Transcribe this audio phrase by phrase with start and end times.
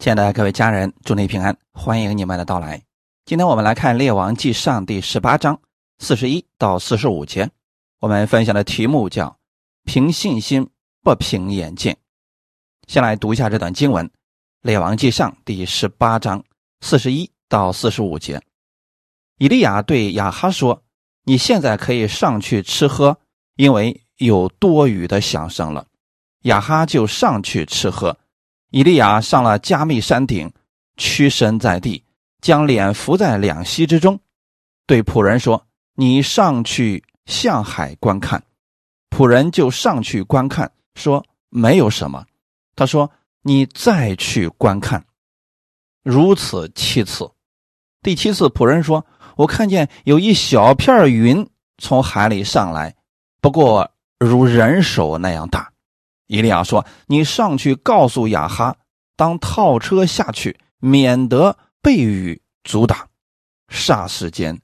[0.00, 2.82] 亲爱的各位家人，祝你平安，欢迎你们的到来。
[3.26, 5.60] 今天我们来看《列王纪上》第十八章
[5.98, 7.50] 四十一到四十五节。
[7.98, 9.36] 我们分享的题目叫
[9.84, 10.66] “凭信心，
[11.02, 11.94] 不凭眼见”。
[12.88, 14.06] 先来读一下这段经文，
[14.62, 16.42] 《列王纪上》第十八章
[16.80, 18.40] 四十一到四十五节。
[19.36, 20.82] 以利亚对亚哈说
[21.24, 23.18] ：“你现在可以上去吃喝，
[23.56, 25.86] 因为有多余的响声了。”
[26.44, 28.16] 亚哈就上去吃喝。
[28.70, 30.52] 以利亚上了加密山顶，
[30.96, 32.04] 屈身在地，
[32.40, 34.18] 将脸伏在两膝之中，
[34.86, 38.42] 对仆人说：“你上去向海观看。”
[39.10, 42.24] 仆人就上去观看，说：“没有什么。”
[42.76, 43.10] 他说
[43.42, 45.04] ：“你再去观看。”
[46.04, 47.30] 如此七次，
[48.02, 49.04] 第七次，仆人说
[49.36, 51.46] ：“我看见有一小片云
[51.78, 52.94] 从海里上来，
[53.40, 55.70] 不过如人手那样大。”
[56.30, 58.76] 伊利亚说：“你上去告诉亚哈，
[59.16, 63.08] 当套车下去，免得被雨阻挡。”
[63.68, 64.60] 霎时间，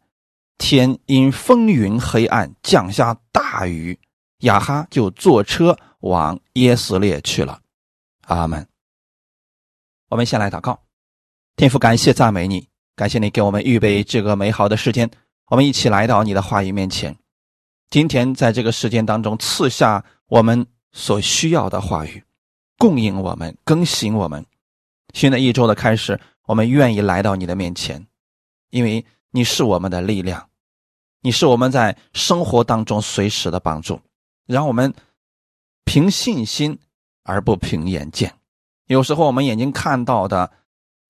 [0.59, 3.99] 天因风云黑暗，降下大雨。
[4.43, 7.59] 亚哈就坐车往耶斯列去了。
[8.27, 8.65] 阿门。
[10.09, 10.85] 我们先来祷告，
[11.57, 15.11] 天父，感谢赞美你，感谢你给我们预备这个美好的时间，
[15.49, 17.17] 我们一起来到你的话语面前。
[17.91, 20.65] 今天在这个时间当中赐下我们。
[20.97, 22.25] 所需要的话语，
[22.79, 24.45] 供应我们，更新我们。
[25.13, 28.07] 新的一周的开始，我们愿意来到你的面前，
[28.71, 30.49] 因为你是我们的力量，
[31.21, 34.01] 你是我们在生活当中随时的帮助。
[34.47, 34.95] 让我们
[35.85, 36.79] 凭信心
[37.25, 38.33] 而不凭眼见。
[38.87, 40.51] 有时候我们眼睛看到的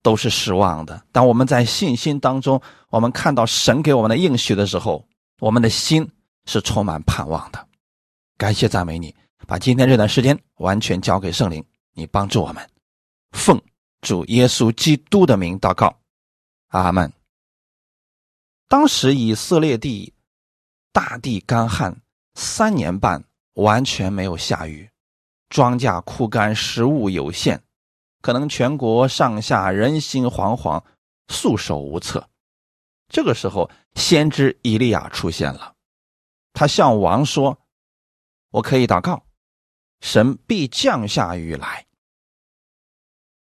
[0.03, 5.07] 都是失望的，当我们在信心当中，我们看到神给我们的应许的时候，
[5.39, 6.11] 我们的心
[6.45, 7.67] 是充满盼望的。
[8.37, 9.15] 感谢赞美你。
[9.47, 12.69] 把今天这段时间完全交给圣灵，你帮助我们，
[13.31, 13.61] 奉
[14.01, 15.97] 主耶稣基督的名祷告，
[16.67, 17.13] 阿门。
[18.67, 20.13] 当时以色列地
[20.91, 22.01] 大地干旱
[22.35, 24.89] 三年半，完全没有下雨，
[25.47, 27.61] 庄稼枯干，食物有限，
[28.21, 30.83] 可能全国上下人心惶惶，
[31.29, 32.27] 束手无策。
[33.07, 35.73] 这个时候，先知以利亚出现了，
[36.51, 37.57] 他向王说
[38.51, 39.23] ：“我可以祷告。”
[40.01, 41.85] 神必降下雨来，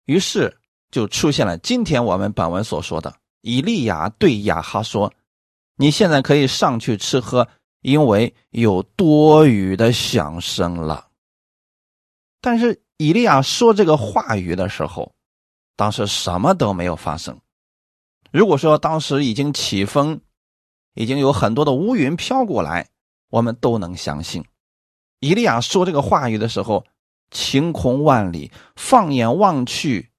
[0.05, 0.59] 于是
[0.91, 5.13] 就出现了今天我们本文所说的：以利亚对亚哈说
[5.77, 7.47] ：“你现在可以上去吃喝，
[7.83, 11.09] 因为有多余的响声了。”
[12.43, 15.15] 但是以利亚说这个话语的时候，
[15.77, 17.39] 当时什么都没有发生。
[18.33, 20.21] 如果说当时已经起风，
[20.95, 22.89] 已经有很多的乌云飘过来，
[23.29, 24.45] 我们都能相信。
[25.21, 26.85] 以利亚说这个话语的时候，
[27.31, 30.11] 晴空万里，放眼望去，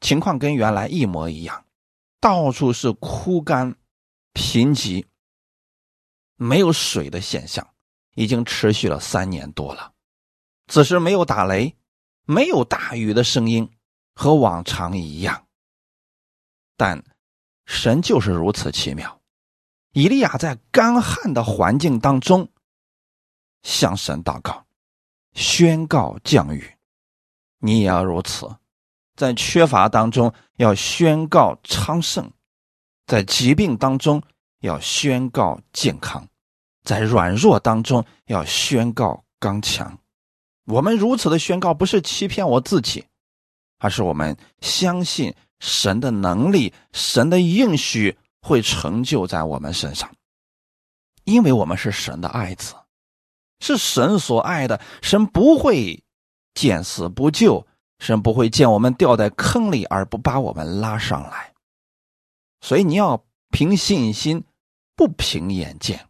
[0.00, 1.64] 情况跟原来一模一样，
[2.20, 3.74] 到处是枯干、
[4.34, 5.06] 贫瘠，
[6.36, 7.66] 没有水的现象，
[8.14, 9.92] 已经持续了三年多了。
[10.68, 11.74] 此时没有打雷，
[12.26, 13.70] 没有大雨的声音，
[14.14, 15.46] 和往常一样。
[16.76, 17.02] 但
[17.64, 19.20] 神就是如此奇妙，
[19.92, 22.50] 以利亚在干旱的环境当中。
[23.62, 24.64] 向神祷告，
[25.34, 26.72] 宣告降雨。
[27.58, 28.48] 你也要如此，
[29.16, 32.30] 在缺乏当中要宣告昌盛，
[33.06, 34.22] 在疾病当中
[34.60, 36.26] 要宣告健康，
[36.84, 39.98] 在软弱当中要宣告刚强。
[40.64, 43.04] 我们如此的宣告，不是欺骗我自己，
[43.78, 50.10] 而是我们相信神的能力，神的应许会成就在我们身上，
[51.24, 52.74] 因为我们是神的爱子。
[53.60, 56.02] 是神所爱的，神不会
[56.54, 57.66] 见死不救，
[57.98, 61.52] 神不会见我们掉在坑里而不把我们拉上来。
[62.62, 64.44] 所以你要凭信心，
[64.96, 66.08] 不凭眼见。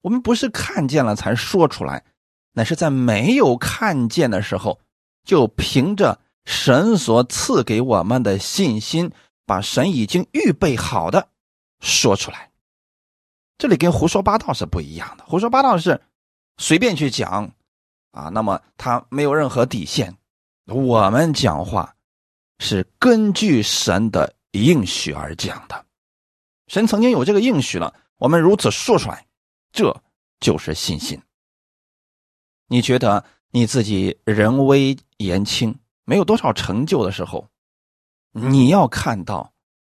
[0.00, 2.04] 我们不是看见了才说出来，
[2.52, 4.80] 乃是在没有看见的时候，
[5.24, 9.12] 就凭着神所赐给我们的信心，
[9.44, 11.28] 把神已经预备好的
[11.80, 12.50] 说出来。
[13.58, 16.00] 这里跟胡说八道是不一样的，胡说八道是。
[16.58, 17.50] 随便去讲，
[18.10, 20.14] 啊，那么他没有任何底线。
[20.66, 21.96] 我们讲话
[22.58, 25.86] 是根据神的应许而讲的，
[26.66, 29.26] 神曾经有这个应许了，我们如此说出来，
[29.72, 30.02] 这
[30.40, 31.22] 就是信心。
[32.66, 37.48] 你觉得你自己人微言轻，没有多少成就的时候，
[38.32, 39.54] 你要看到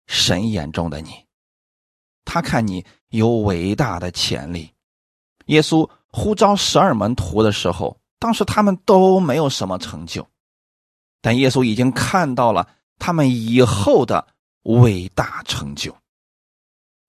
[0.06, 1.24] 神眼中的你，
[2.24, 4.74] 他看你有伟大的潜力，
[5.46, 5.88] 耶稣。
[6.10, 10.26] 呼召十二门徒的时候，当时他们都没有什么成就，
[11.20, 12.68] 但耶稣已经看到了
[12.98, 14.26] 他们以后的
[14.62, 15.94] 伟大成就。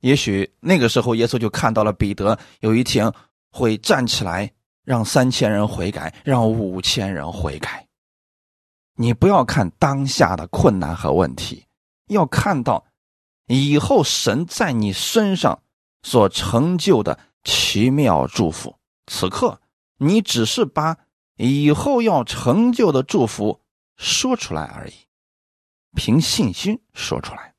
[0.01, 3.11] 也许那个时候，耶稣就看到了彼得有一天
[3.51, 4.49] 会站起来，
[4.83, 7.85] 让三千人悔改，让五千人悔改。
[8.95, 11.65] 你不要看当下的困难和问题，
[12.07, 12.85] 要看到
[13.47, 15.61] 以后神在你身上
[16.03, 18.73] 所成就的奇妙祝福。
[19.09, 19.59] 此刻，
[19.97, 20.95] 你只是把
[21.35, 23.59] 以后要成就的祝福
[23.97, 24.93] 说出来而已，
[25.95, 27.55] 凭信心说出来。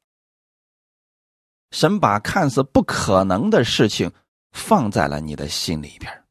[1.73, 4.11] 神把看似不可能的事情
[4.53, 6.25] 放在了你的心里边。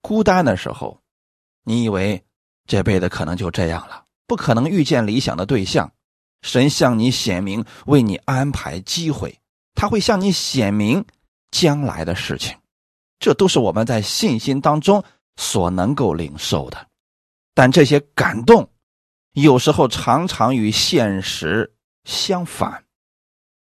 [0.00, 1.02] 孤单的时候，
[1.64, 2.22] 你以为
[2.66, 5.92] 这辈子可能就这样了，不可能遇见理想的对象。
[6.42, 9.40] 神向你显明，为你安排机会，
[9.74, 11.04] 他会向你显明
[11.50, 12.56] 将来的事情。
[13.22, 15.04] 这都是我们在信心当中
[15.36, 16.88] 所能够领受的。
[17.54, 18.68] 但这些感动，
[19.32, 21.72] 有时候常常与现实
[22.04, 22.84] 相反。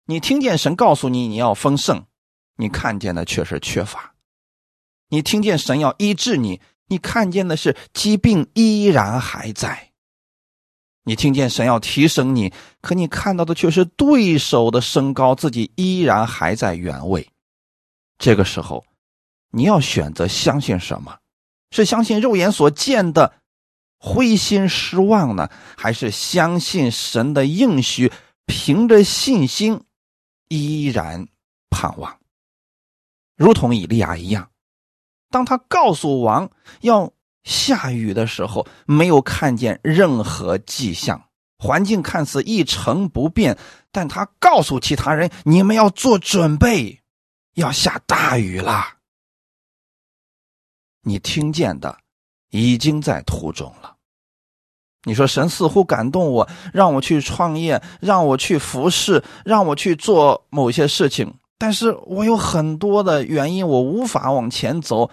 [0.05, 2.05] 你听见神告诉你你要丰盛，
[2.57, 4.13] 你看见的却是缺乏；
[5.09, 9.93] 你听见神要医治你，你看见的是疾病依然还在；
[11.05, 12.53] 你听见神要提升你，
[12.83, 17.27] 可你看到的却是对手的升高，自己依然还在原位。
[18.19, 18.85] 这个时候，
[19.51, 21.19] 你要选择相信什么？
[21.71, 23.35] 是相信肉眼所见的，
[23.99, 28.11] 灰心失望呢，还是相信神的应许，
[28.47, 29.83] 凭着信心？
[30.49, 31.29] 依然
[31.69, 32.19] 盼望，
[33.37, 34.51] 如同以利亚一样，
[35.31, 36.51] 当他告诉王
[36.81, 37.13] 要
[37.45, 41.23] 下雨的时候，没有看见任何迹象，
[41.59, 43.59] 环境看似一成不变，
[43.93, 47.03] 但他告诉其他人：“你们要做准备，
[47.55, 48.95] 要下大雨了。”
[51.09, 51.99] 你听见的
[52.51, 53.97] 已经在途中了。
[55.05, 61.35] 你说神似乎感动我，让我去创业，让我去服侍，让我去做某些事情。
[61.57, 65.11] 但是我有很多的原因，我无法往前走，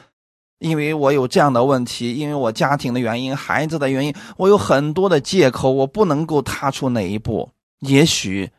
[0.59, 7.51] 因为我有这样的问题，因为我家庭的原因、孩子的原因，我有很多的借口，我不能够踏出那一步。
[7.79, 8.51] 也许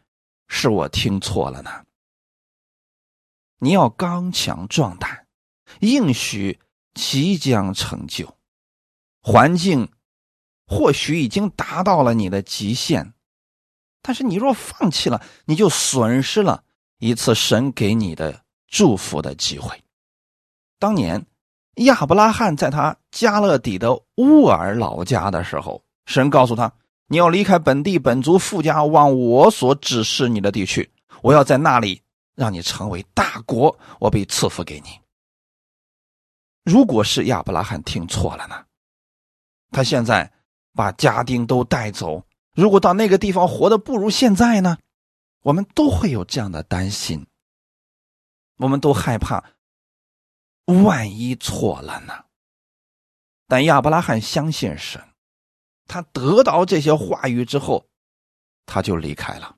[0.49, 1.71] 是我听错了呢。
[3.59, 5.27] 你要刚强壮胆，
[5.81, 6.59] 应许
[6.96, 8.34] 即将成就，
[9.22, 9.88] 环境。
[10.69, 13.12] 或许已经达到了你的极限，
[14.02, 16.64] 但是你若放弃了，你就损失了
[16.98, 19.81] 一次神给你的祝福的机会。
[20.81, 21.25] 当年
[21.76, 26.72] 亚伯拉罕在他加勒底的乌尔老家的时候，神告诉他
[27.06, 30.90] ：“你要离开本地本族富家，往我所指示你的地区。
[31.22, 32.02] 我要在那里
[32.34, 34.99] 让你成为大国，我必赐福给你。”
[36.66, 38.66] 如果是亚伯拉罕听错了呢？
[39.70, 40.30] 他现在。
[40.76, 42.22] 把家丁都带走，
[42.52, 44.76] 如果到那个地方活的不如现在呢？
[45.40, 47.26] 我们都会有这样的担心，
[48.58, 49.42] 我们都害怕，
[50.84, 52.26] 万一错了呢？
[53.48, 55.02] 但亚伯拉罕相信神，
[55.86, 57.88] 他得到这些话语之后，
[58.66, 59.56] 他就离开了。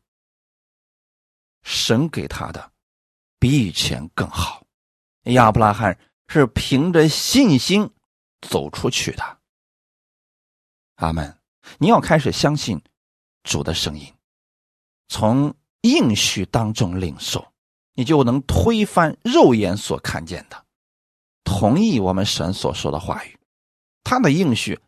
[1.65, 2.71] 神给他的
[3.41, 4.65] 比以前更好，
[5.25, 5.99] 亚伯拉罕
[6.29, 7.91] 是凭着信心
[8.41, 9.39] 走出去的。
[10.97, 11.39] 阿门！
[11.79, 12.81] 你要开始相信
[13.43, 14.13] 主的声音，
[15.09, 17.53] 从应许当中领受，
[17.95, 20.65] 你就能推翻肉眼所看见的，
[21.45, 23.39] 同意我们神所说的话语。
[24.03, 24.81] 他的应许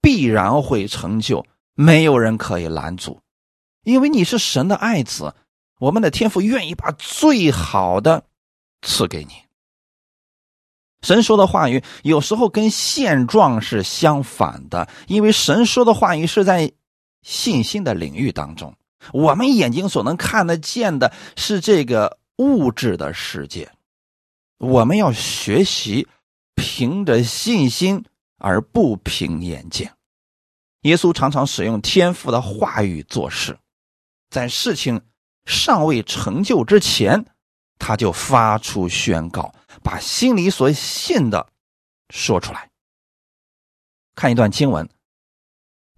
[0.00, 3.20] 必然会成就，没有人可以拦阻，
[3.82, 5.34] 因为你是神的爱子，
[5.78, 8.26] 我们的天父愿意把最好的
[8.82, 9.43] 赐给你。
[11.04, 16.72] 神说的话语有时候跟现状是相反的，因为神说的话语是在
[17.22, 18.74] 信心的领域当中，
[19.12, 23.70] 我们眼睛所能看得见的是这个物质的世界。
[24.58, 26.08] 我们要学习
[26.54, 28.02] 凭着信心
[28.38, 29.92] 而不凭眼见。
[30.82, 33.58] 耶稣常常使用天赋的话语做事，
[34.30, 35.00] 在事情
[35.44, 37.26] 尚未成就之前，
[37.78, 39.54] 他就发出宣告。
[39.84, 41.46] 把心里所信的
[42.08, 42.70] 说出来。
[44.14, 44.86] 看一段经文，《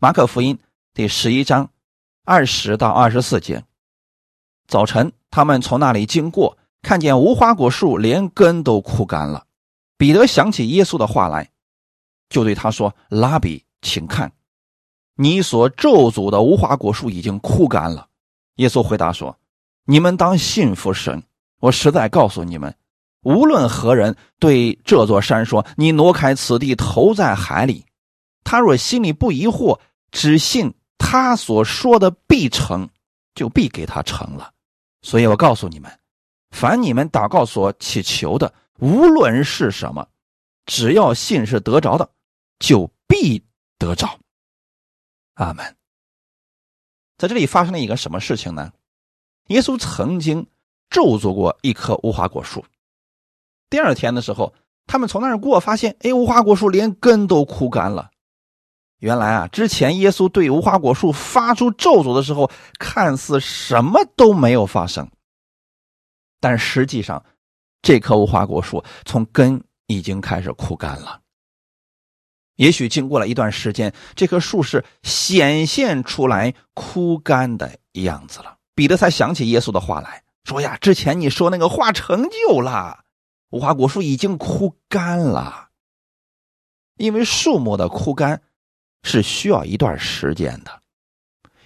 [0.00, 0.56] 马可福音》
[0.92, 1.70] 第十一章
[2.24, 3.64] 二十到二十四节。
[4.66, 9.46] 早晨，他们从那里经过，看见无花果树连根都枯干了。
[9.96, 11.52] 彼得想起耶稣的话来，
[12.28, 14.32] 就对他说：“拉比，请看，
[15.14, 18.08] 你所咒诅的无花果树已经枯干了。”
[18.56, 19.38] 耶稣回答说
[19.86, 21.22] ：“你们当信服神。
[21.60, 22.76] 我实在告诉你们。”
[23.26, 27.84] 无论何人对这座山说：“你挪开此地，投在海里。”
[28.44, 29.80] 他若心里不疑惑，
[30.12, 32.88] 只信他所说的必成，
[33.34, 34.52] 就必给他成了。
[35.02, 35.90] 所以我告诉你们，
[36.52, 40.06] 凡你们祷告所祈求的，无论是什么，
[40.64, 42.08] 只要信是得着的，
[42.60, 43.44] 就必
[43.76, 44.20] 得着。
[45.34, 45.76] 阿门。
[47.18, 48.72] 在这里发生了一个什么事情呢？
[49.48, 50.46] 耶稣曾经
[50.90, 52.64] 咒诅过一棵无花果树。
[53.68, 54.54] 第二天的时候，
[54.86, 58.10] 他们从那儿过，发现，哎，无花果树连根都枯干了。
[58.98, 65.08] 原来啊，之前耶稣对无花果树发出咒诅的时候，看似什么都没有发生，
[66.40, 67.22] 但实际上，
[67.82, 71.20] 这棵无花果树从根已经开始枯干了。
[72.54, 78.56] 也许经过了一段时间，这棵树是显现出来枯干的样子了。
[78.74, 83.04] 彼得才想起耶稣的话来说：“呀，之前你说那个话成就了，
[83.50, 85.68] 无花果树已经枯干了。
[86.96, 88.42] 因为树木的枯干
[89.02, 90.80] 是需要一段时间的。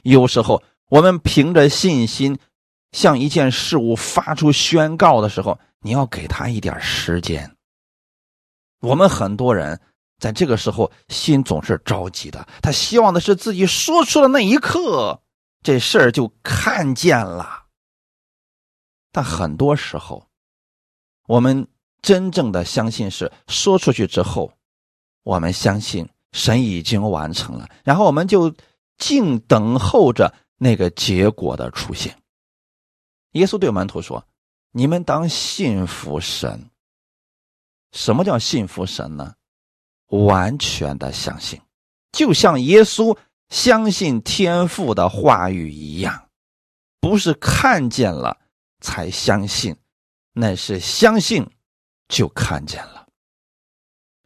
[0.03, 2.39] 有时候我们凭着信心
[2.93, 7.57] 向一件事物发出宣告的时候，你要给他一点时间。
[8.81, 9.81] 我们很多人。”
[10.21, 12.47] 在这个时候，心总是着急的。
[12.61, 15.23] 他希望的是自己说出的那一刻，
[15.63, 17.65] 这事儿就看见了。
[19.11, 20.29] 但很多时候，
[21.31, 21.69] 我们
[22.03, 24.53] 真正的相信是说出去之后，
[25.23, 28.53] 我们相信神已经完成了，然后我们就
[28.99, 32.21] 静等候着那个结果的出现。
[33.35, 34.27] 耶稣对门徒说
[34.75, 36.69] ：“你们当信服神。
[37.93, 39.35] 什么叫信服神呢？”
[40.11, 41.61] 完全的相信，
[42.11, 43.17] 就像耶稣
[43.51, 46.29] 相信天父的话语一样，
[47.01, 48.37] 不是看见了
[48.81, 49.77] 才相信，
[50.33, 51.49] 那是相信
[52.09, 53.07] 就看见了。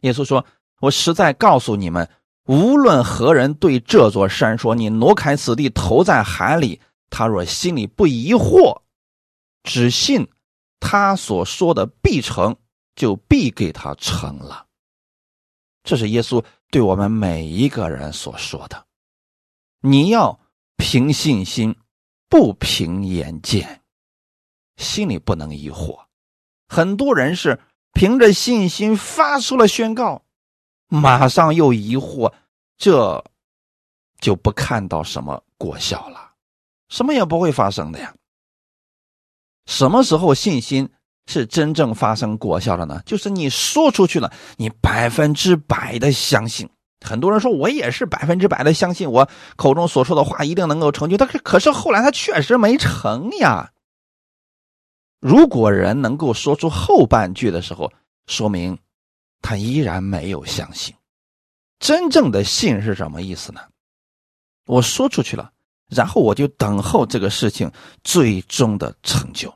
[0.01, 0.45] 耶稣说
[0.81, 2.09] ：“我实在告诉你们，
[2.45, 8.81] 无论何人对这座山说‘你挪开此地，投在海里’，他若心里不疑惑，
[9.63, 10.29] 只信
[10.79, 12.55] 他所说的必成，
[12.95, 14.67] 就必给他成了。”
[15.83, 18.85] 这是耶稣对我们每一个人所说的
[19.81, 20.39] ：“你要
[20.77, 21.75] 凭信心，
[22.29, 23.81] 不凭眼见，
[24.77, 25.99] 心里不能疑惑。”
[26.67, 27.59] 很多人是
[27.93, 30.23] 凭着信心发出了宣告，
[30.87, 32.33] 马上又疑惑，
[32.77, 33.23] 这
[34.19, 36.31] 就不看到什么果效了，
[36.89, 38.13] 什么也不会发生的呀。
[39.65, 40.89] 什么时候信心？
[41.27, 43.01] 是真正发生果效的呢？
[43.03, 46.69] 就是你说出去了，你百分之百的相信。
[47.03, 51.17] 很多人说我也是百分之百的相信，我口中所说的话一定能够成就。
[51.17, 53.71] 但是，可是后来他确实没成呀。
[55.27, 57.91] 如果人能够说出后半句的时候，
[58.27, 58.77] 说明
[59.41, 60.93] 他依然没有相信。
[61.79, 63.59] 真正的信是什么意思呢？
[64.67, 65.51] 我说出去了，
[65.89, 67.71] 然后我就等候这个事情
[68.03, 69.51] 最终的成就。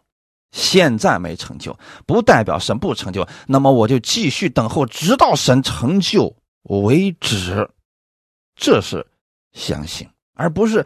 [0.51, 3.27] 现在没成就，不代表神不成就。
[3.45, 7.69] 那么我就继续等候，直到神成就为止。
[8.55, 9.05] 这是
[9.53, 10.83] 相信，而不是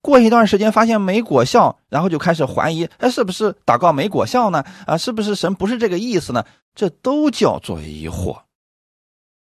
[0.00, 4.64] 过一段时间发现没果效，然后就开始怀疑：哎，是不是祷告没果效呢？
[4.86, 6.44] 啊，是不是神不是这个意思呢？
[6.74, 8.42] 这都叫做疑惑。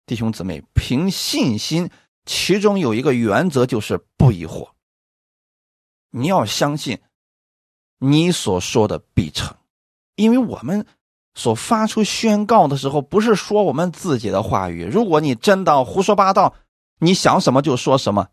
[0.07, 1.91] 弟兄姊妹，凭信心，
[2.25, 4.69] 其中有一个原则就是不疑惑。
[6.11, 6.99] 你要相信。
[8.01, 9.57] 你所说的必成，
[10.15, 10.87] 因为我们
[11.35, 14.85] 所发出宣告的时候，不是说我们自己的话语。
[14.85, 16.55] 如果你真的胡说八道，
[17.01, 18.29] 你想什么就说什么，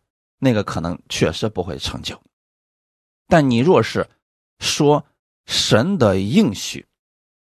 [0.46, 2.22] 那个可能确实不会成就。
[3.28, 4.08] 但你若是
[4.60, 5.04] 说
[5.46, 6.86] 神的应许，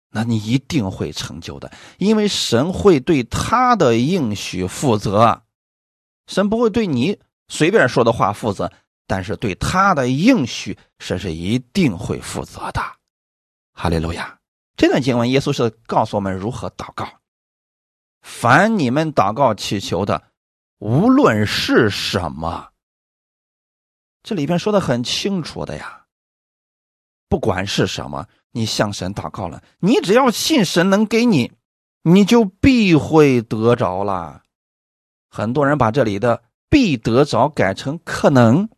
[0.09, 5.41] 那你一定会成就的，因为神会对他的应许负责，
[6.27, 8.71] 神不会对你随便说的话负责。
[9.05, 12.81] 但是对他的应许，神是一定会负责的。
[13.73, 14.39] 哈利路亚！
[14.77, 17.05] 这段经文，耶稣是告诉我们如何祷告。
[18.21, 20.23] 凡你们祷告祈求的，
[20.79, 22.69] 无论是什么，
[24.23, 26.05] 这里边说的很清楚的呀。
[27.29, 31.51] 不管是什么，你向神祷告了，你只要信神能给你，
[32.03, 34.43] 你就必会得着了。
[35.29, 38.69] 很多人把这里的“必得着”改成“可能”。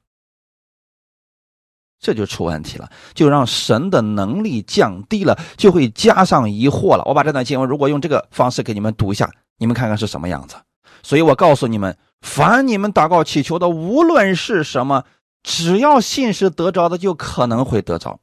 [1.99, 7.03] 这就出问题了，就让神的能力降低了，就会加上疑惑了。
[7.05, 10.55] 我把这段经文如果用这个方式给你们读一下，你们看看是什么样子。
[11.03, 15.03] 所以我告诉你们，凡你们祷告祈求的，无论是什么，
[15.45, 18.19] 只要信是得着的，就可能会得着。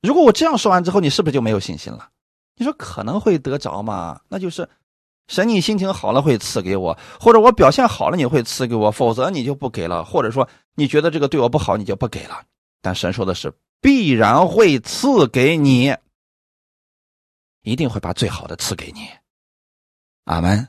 [0.00, 2.08] 如果我这样说完之后，你是不是就没有信心了？
[2.56, 4.22] 你说可能会得着嘛？
[4.28, 4.66] 那就是
[5.28, 12.42] 神，你心情好了会赐给我，或者我表现好了你会赐给我，否则你就不给了，或者说你觉得这个对我不好，你就不给了。
[12.80, 13.52] 但神说的是
[13.82, 15.94] 必然会赐给你，
[17.62, 19.06] 一定会把最好的赐给你。
[20.24, 20.66] 阿门。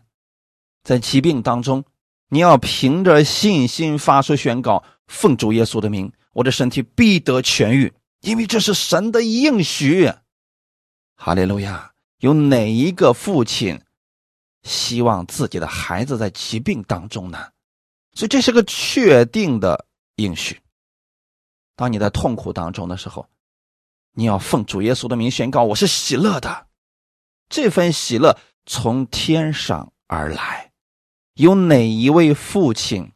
[0.83, 1.85] 在疾病当中，
[2.29, 10.09] 你要凭着信心发出宣告，奉主耶稣的名，我的身体必得痊愈，因为这是神的应许。
[11.15, 11.91] 哈利路亚！
[12.19, 13.81] 有哪一个父亲
[14.63, 17.49] 希望自己的孩子在疾病当中呢？
[18.13, 19.85] 所以这是个确定的
[20.15, 20.59] 应许。
[21.75, 23.27] 当你在痛苦当中的时候，
[24.13, 26.67] 你要奉主耶稣的名宣告：“我是喜乐的。”
[27.49, 30.71] 这份喜乐从天上而来。
[31.35, 33.11] 有哪一位父亲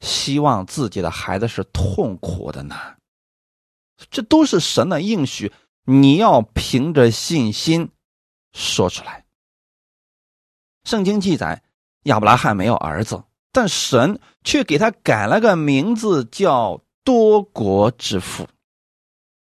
[0.00, 2.76] 希望自己的孩子是痛苦的呢？
[4.10, 5.52] 这都是神的应许。
[5.84, 7.90] 你要凭着信心
[8.52, 9.24] 说出来。
[10.84, 11.62] 圣经记载，
[12.04, 18.48] 亚伯拉罕没有儿子，但神却给他改了个名字，叫多国之父。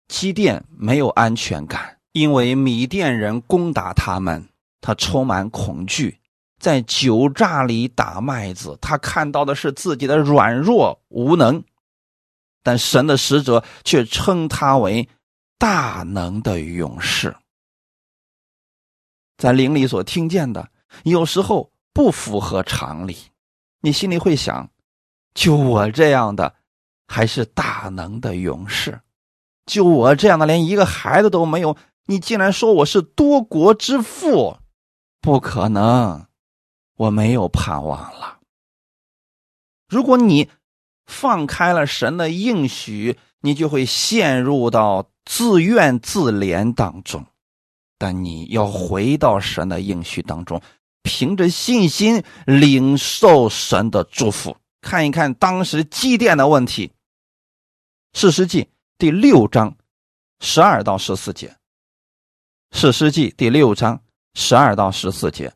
[0.08, 4.48] 基甸没有安全感，因为米甸人攻打他们，
[4.82, 6.20] 他充满恐惧，
[6.66, 8.76] 在酒榨里打麦子。
[8.82, 11.64] 他看到的是自己的软弱无能，
[12.64, 15.08] 但神的使者却称他为。
[15.58, 17.34] 大能的勇士，
[19.38, 20.70] 在灵里所听见的，
[21.04, 23.16] 有时候不符合常理。
[23.80, 24.70] 你心里会想：
[25.34, 26.56] 就我这样的，
[27.08, 29.00] 还是大能的勇士？
[29.66, 34.58] 就我这样的，连一个孩子都没有，你竟然说我是多国之父？
[35.22, 36.28] 不可能，
[36.96, 38.40] 我没有盼望了。
[39.88, 40.50] 如果你
[41.06, 45.10] 放开了神的应许，你就会陷入到。
[45.28, 47.26] 自怨自怜当中，
[47.98, 50.62] 但你要回到神的应许当中，
[51.02, 54.56] 凭着信心领受神的祝福。
[54.82, 56.90] 看一看当时祭奠的问题，
[58.14, 58.62] 《史诗记》
[59.00, 59.76] 第六章
[60.42, 61.48] 十二到十四节，
[62.72, 64.00] 《史诗记》第六章
[64.36, 65.52] 十二到十四节，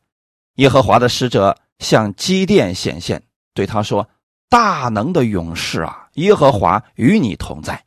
[0.60, 4.06] 耶和华的使者向基甸显现，对他说
[4.50, 7.82] ：“大能的勇士啊，耶和华与你同在。”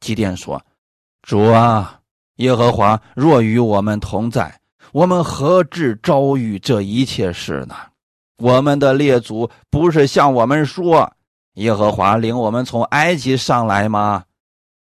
[0.00, 0.64] 基甸说。
[1.22, 1.98] 主啊，
[2.36, 4.60] 耶和华若与我们同在，
[4.92, 7.74] 我们何至遭遇这一切事呢？
[8.38, 11.12] 我们的列祖不是向我们说，
[11.54, 14.22] 耶和华领我们从埃及上来吗？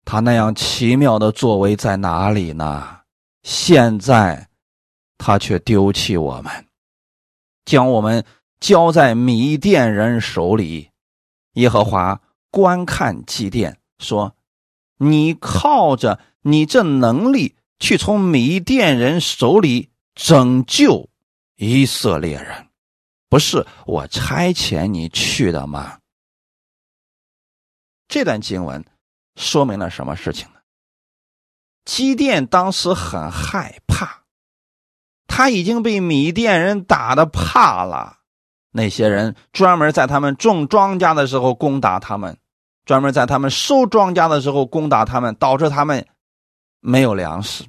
[0.03, 2.86] 他那样奇妙的作为在哪里呢？
[3.43, 4.49] 现在，
[5.17, 6.51] 他却丢弃我们，
[7.65, 8.26] 将我们
[8.60, 10.89] 交在米甸人手里。
[11.54, 14.36] 耶和华观看祭奠，说
[14.97, 21.10] ：“你靠着。”你这能力去从米甸人手里拯救
[21.56, 22.67] 以色列人，
[23.30, 25.99] 不是我差遣你去的吗？
[28.10, 28.84] 这段经文
[29.38, 30.60] 说明了什么事情呢？
[31.86, 33.82] 基甸当时很害怕，
[35.35, 38.19] 他已经被米甸人打的怕了。
[38.71, 42.37] 那些人专门在他们种庄稼的时候攻打他们，
[42.85, 46.05] 专门在他们收庄稼的时候攻打他们，导致他们。
[46.79, 47.63] 没有粮食，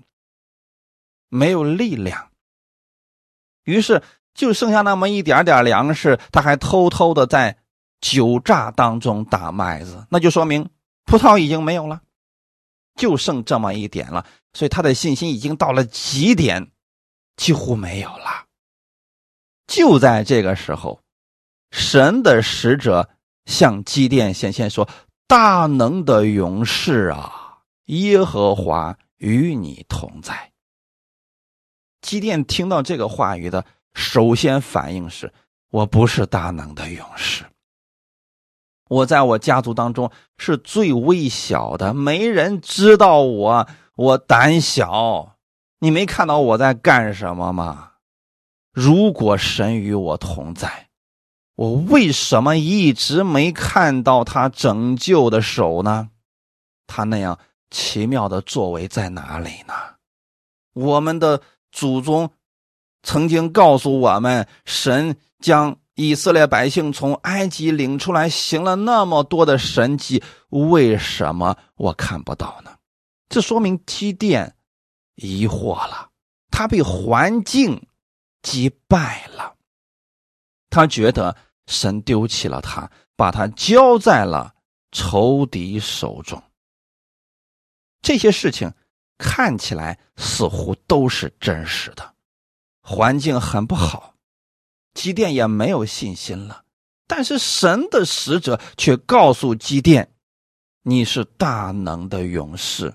[1.29, 2.29] 没有力量，
[3.63, 4.03] 于是
[4.35, 7.57] 就剩下那么一点点粮食，他还偷偷的在
[8.01, 10.69] 酒榨当中打麦子，那就说明
[11.05, 12.03] 葡萄已经没有了，
[12.97, 16.69] 就剩这么一点了，所以他的信心已经到了极点，
[17.37, 18.47] 几乎没有了。
[19.67, 21.01] 就在这个时候，
[21.71, 23.09] 神的使者
[23.47, 24.89] 向基甸显现说
[25.27, 30.53] ：“大能的勇士啊，耶和华。”与你同在。
[32.03, 35.33] 基甸听到这个话语的首先反应是：
[35.71, 37.45] 我不是大能的勇士，
[38.91, 45.34] 我在我家族当中是最微小的，没人知道我，我胆小。
[45.85, 47.91] 你没看到我在干什么吗？
[48.73, 50.89] 如果神与我同在，
[51.57, 56.09] 我为什么一直没看到他拯救的手呢？
[56.87, 57.39] 他那样。
[57.71, 59.75] 奇妙的作为在哪里呢？
[60.73, 62.31] 我们的祖宗
[63.03, 72.71] 曾经告诉我们，神将以色列百姓从埃及领出来，行了那么多的神迹，为什么我看不到呢？
[73.29, 74.55] 这说明基甸
[75.17, 76.11] 疑惑了，
[76.51, 77.87] 他被环境
[78.43, 79.57] 击败了，
[80.71, 84.55] 他觉得神丢弃了他，把他交在了
[84.93, 86.43] 仇敌手中。
[88.03, 88.73] 这些事情
[89.17, 92.15] 看起来似乎都是真实的，
[92.83, 94.15] 环境很不好，
[94.93, 96.65] 基甸也没有信心了。
[97.07, 100.15] 但是神的使者却告诉基甸
[100.83, 102.95] ：“你是大能的勇士，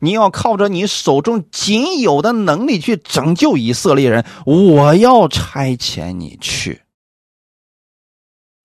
[0.00, 4.24] 你要靠着你手中仅有的能力去拯救以色列人。
[4.44, 6.82] 我要差遣你去。”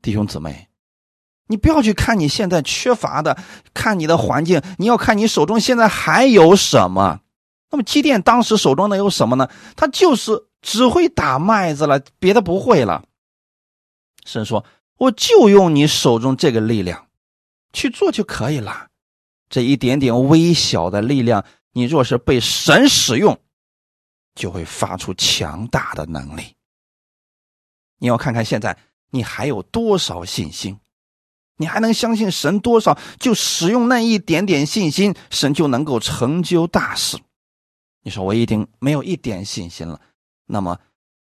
[0.02, 0.68] 弟兄姊妹，
[1.48, 3.38] 你不要去看你现在缺乏的，
[3.74, 7.20] 看你的环境，你要看你手中现在还有什么。
[7.70, 9.48] 那么基甸当时手中能有什么呢？
[9.76, 13.04] 他就是只会打麦子了，别的不会了。
[14.26, 14.66] 神说
[15.00, 17.08] ：“我就用你手中这个力量
[17.74, 18.88] 去做就可以了。
[19.52, 23.38] 这一点点微小的力量，你若是被神使用，
[24.34, 26.56] 就会发出强大的能力。
[28.00, 28.76] 你要看看现在
[29.12, 30.80] 你还有多少信心，
[31.58, 32.98] 你还能相信神多少？
[33.20, 37.20] 就使用那一点点信心，神就能够成就大事。”
[38.04, 40.02] 你说我已经没有一点信心了，
[40.48, 40.80] 那么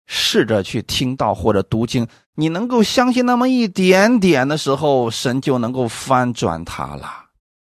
[0.07, 7.26] 试着去听到或者读经，你能够相信那么一点点的时候，神就能够翻转它了，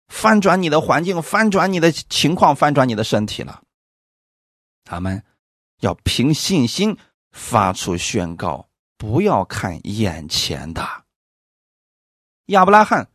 [0.09, 3.61] 翻转你的环境，翻转你的情况，翻转你的身体了。
[4.83, 5.23] 他们
[5.79, 6.97] 要凭信心
[7.31, 8.67] 发出宣告，
[8.97, 10.85] 不要看眼前的。
[12.47, 13.09] 亚伯拉罕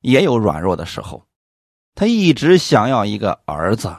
[0.00, 1.24] 也有软弱的时候，
[1.94, 3.96] 他一直想要一个儿子。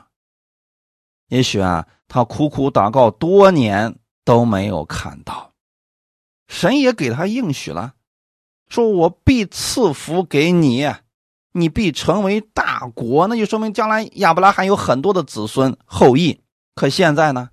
[1.28, 5.54] 也许啊，他苦苦祷告多年都没有看到，
[6.50, 7.94] 神也给他应许了，
[8.68, 10.94] 说我必赐福给你，
[11.54, 16.42] 你必成为大国，那就说明将来亚伯拉罕有很多的子孙后裔。
[16.76, 17.50] 可现在呢，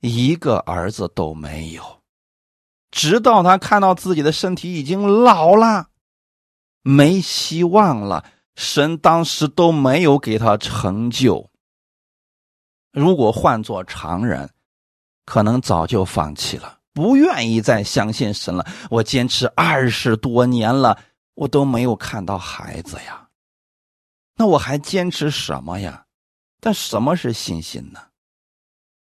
[0.00, 2.00] 一个儿子都没有，
[2.90, 5.88] 直到他看到自己的身体已经老了，
[6.82, 8.24] 没希望了，
[8.56, 11.50] 神当时都没有给他成就。
[12.90, 14.50] 如果换做常人，
[15.24, 18.66] 可能早就放弃了，不愿意再相信神了。
[18.90, 20.98] 我坚持二十多年了，
[21.38, 23.28] 我都没有看到孩子呀，
[24.34, 26.04] 那我还坚持什么呀？
[26.60, 28.00] 但什么是信心呢？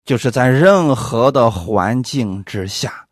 [0.03, 3.07] 就是在任何的环境之下，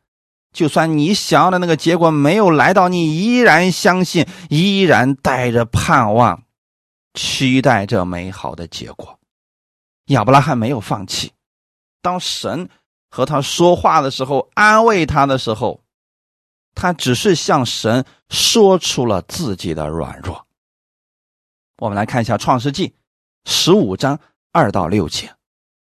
[0.52, 6.44] 就算你想要的那个结果没有来到，你依然相信，依然带着盼望，
[7.14, 9.18] 期待着美好的结果。
[10.08, 11.32] 亚伯拉罕没有放弃。
[12.02, 12.70] 当神
[13.10, 15.83] 和他说话的时候，安慰他的时候，
[16.76, 20.46] 他只是向神说出了自己的软弱。
[21.78, 22.90] 我们来看一下《创世纪》
[23.46, 24.20] 十五章
[24.52, 25.34] 二到六节。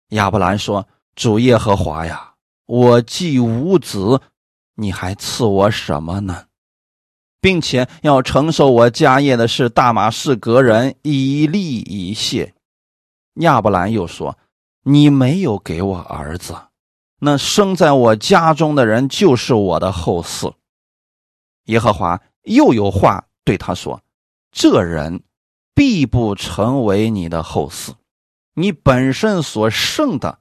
[0.09, 2.33] 亚伯兰说：“主耶和华呀，
[2.65, 4.21] 我既无子，
[4.75, 6.45] 你还赐我什么呢？
[7.39, 12.53] 并且要承受我家业的是大马士革人以利以谢。”
[13.41, 14.37] 亚伯兰又说
[14.83, 16.55] ：“你没有给我儿子，
[17.19, 20.53] 那生在我家中的人就是我的后嗣。”
[21.65, 24.01] 耶和华又有话对他说
[24.51, 25.23] ：“这人
[25.73, 27.93] 必不成为你的后嗣，
[28.53, 30.39] 你本身所剩的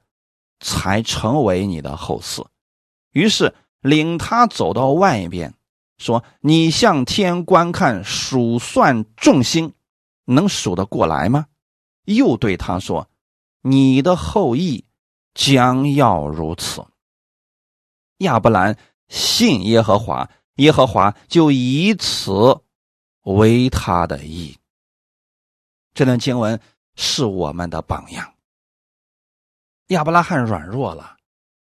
[0.61, 2.47] 才成为你的后嗣。”
[3.13, 5.55] 于是领他走到外边，
[5.99, 9.75] 说：“你向天观看，数算众星，
[10.25, 11.47] 能数得过来吗？”
[12.05, 13.09] 又对他说
[13.63, 14.85] ：“你的后裔
[15.35, 16.85] 将要如此。”
[18.19, 18.77] 亚伯兰
[19.09, 22.61] 信耶和华，耶和华就以此
[23.23, 24.57] 为他的意。
[25.95, 26.59] 这段经文
[26.95, 28.33] 是我们的榜样。
[29.89, 31.17] 亚伯拉罕软弱了，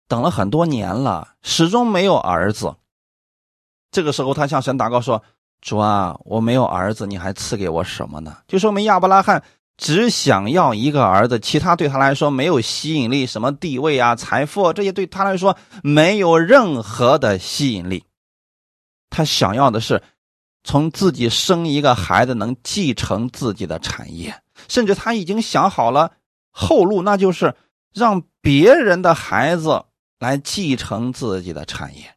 [0.07, 2.75] 等了很多年了，始终没有儿子。
[3.91, 5.23] 这个时候，他向神祷告说
[5.61, 9.43] ：“主啊，我没有儿子，你还赐给我什么呢？”就说明亚伯拉罕。
[9.79, 18.03] 只想要一个儿子，其他对他来说没有吸引力，什么地位啊、财富这些对他来说没有任何的吸引力。
[19.09, 20.01] 他想要的是
[20.63, 26.11] 从自己生一个孩子能继承自己的产业，甚至他已经想好了
[26.51, 27.55] 后路，那就是
[27.93, 29.85] 让别人的孩子
[30.19, 32.13] 来继承自己的产业。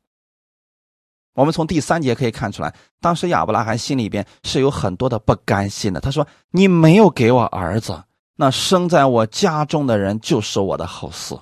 [1.35, 6.01] 我们从第三节可以看出来，当时亚伯拉罕心里边是有很多的不甘心的。
[6.01, 8.03] 他说：“你没有给我儿子，
[8.37, 11.41] 那生在我家中的人就是我的后嗣。”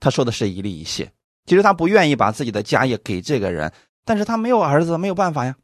[0.00, 1.12] 他说的是一粒一谢。
[1.44, 3.70] 其实他不愿意把自己的家业给这个人，
[4.04, 5.56] 但是他没有儿子，没有办法呀。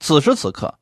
[0.00, 0.78] 此时此刻，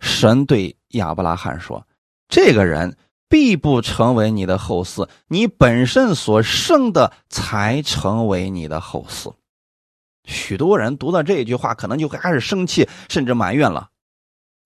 [0.00, 1.86] 神对亚伯拉罕说
[2.28, 2.96] ：“这个人
[3.28, 9.34] 必不成为你的后嗣，你本身所生的才成为你的后嗣。”
[10.28, 13.90] 许多人读到这句话，可能就会开始生气，甚至埋怨了。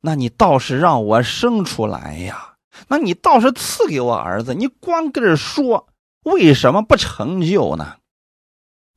[0.01, 2.57] 那你倒是让我生出来呀？
[2.89, 4.55] 那你倒是赐给我儿子？
[4.55, 5.89] 你光跟着说，
[6.23, 7.99] 为什么不成就呢？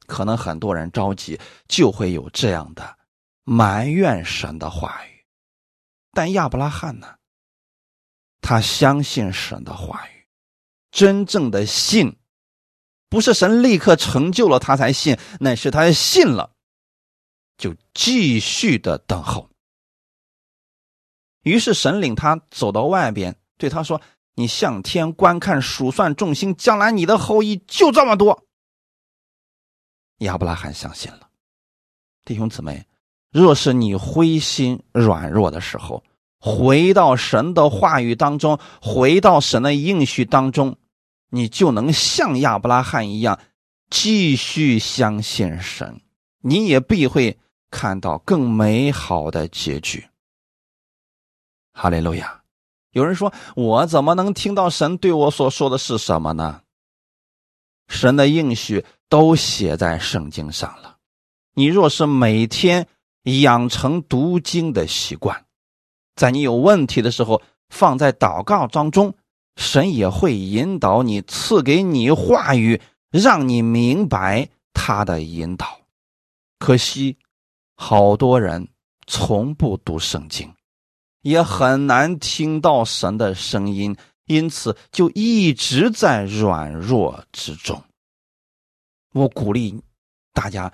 [0.06, 2.98] 可能很多人着急，就会有这样的
[3.44, 5.26] 埋怨神的话语。
[6.12, 7.16] 但亚伯拉罕呢？
[8.42, 10.28] 他相信神的话语，
[10.92, 12.18] 真正的信，
[13.08, 16.52] 不是神立刻成就了他才信，乃是他信了，
[17.58, 19.50] 就继续的等候。
[21.44, 24.02] 于是神领他走到外边，对他说
[24.36, 28.46] ：“你向天观看，数算众星，将来你的后裔就这么多。”
[30.19, 31.30] 亚伯拉罕相信了，
[32.23, 32.86] 弟兄姊妹，
[33.32, 36.04] 若是你灰心软弱的时候，
[36.39, 40.78] 回到神的话语当中，回到神的应许当中，
[41.30, 43.39] 你就能像亚伯拉罕一样，
[43.89, 46.02] 继续相信神，
[46.41, 50.08] 你也必会看到更美好的结局。
[51.73, 52.43] 哈利路亚！
[52.91, 56.62] 有人说，我怎么能听到神对我所说的是什么呢？
[57.88, 60.97] 神的应许都写在圣经上了。
[61.54, 62.88] 你若是每天
[63.26, 65.45] 养成读经的习惯，
[66.15, 69.13] 在你有问题的时候放在祷告当中，
[69.56, 75.82] 神也会引导你，赐给你话语，让你明白他的引导。
[76.58, 77.15] 可惜，
[77.76, 78.67] 好多人
[79.06, 80.52] 从不读圣经，
[81.21, 83.95] 也很难听到神的声音。
[84.26, 87.80] 因此，就一直在软弱之中。
[89.13, 89.82] 我鼓励
[90.34, 90.73] 大家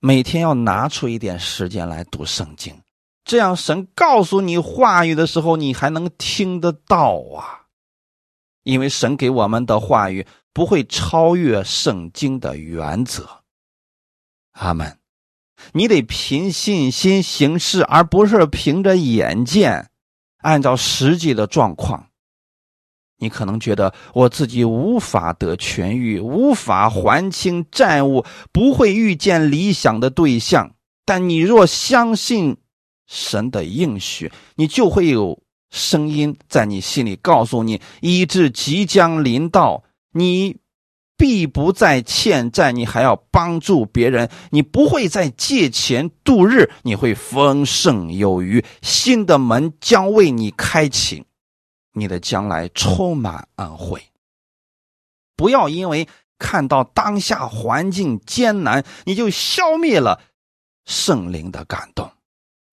[0.00, 2.82] 每天要拿出一点时间来读圣经，
[3.24, 7.66] 这样神告诉你话语的时候，你还能听得到啊。
[8.62, 13.42] 因为神给我们的话语不会超越圣经的原则。
[14.52, 14.98] 阿门。
[15.72, 19.90] 你得凭信心行事，而不是凭着眼见，
[20.38, 22.10] 按照实际的状况。
[23.24, 30.72] 你可能觉得我自己无法得痊愈，无法还清债务，不会遇见理想的对象。
[31.06, 32.58] 但你若相信
[33.06, 40.58] 神的应许，你就会有声音在你心里告诉你：医治即将临到，你
[41.16, 51.24] 必不再欠债，你还要帮助别人，你不会再借钱度日，你会丰盛有余，新的门将为你开启。
[51.94, 54.02] 你的将来充满恩惠。
[55.36, 56.06] 不要因为
[56.38, 60.20] 看到当下环境艰难，你就消灭了
[60.84, 62.10] 圣灵的感动。